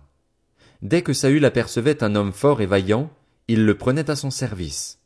Dès 0.82 1.02
que 1.02 1.14
Saül 1.14 1.46
apercevait 1.46 2.04
un 2.04 2.14
homme 2.14 2.34
fort 2.34 2.60
et 2.60 2.66
vaillant, 2.66 3.10
il 3.48 3.66
le 3.66 3.78
prenait 3.78 4.12
à 4.12 4.18
son 4.18 4.32
service. 4.32 4.99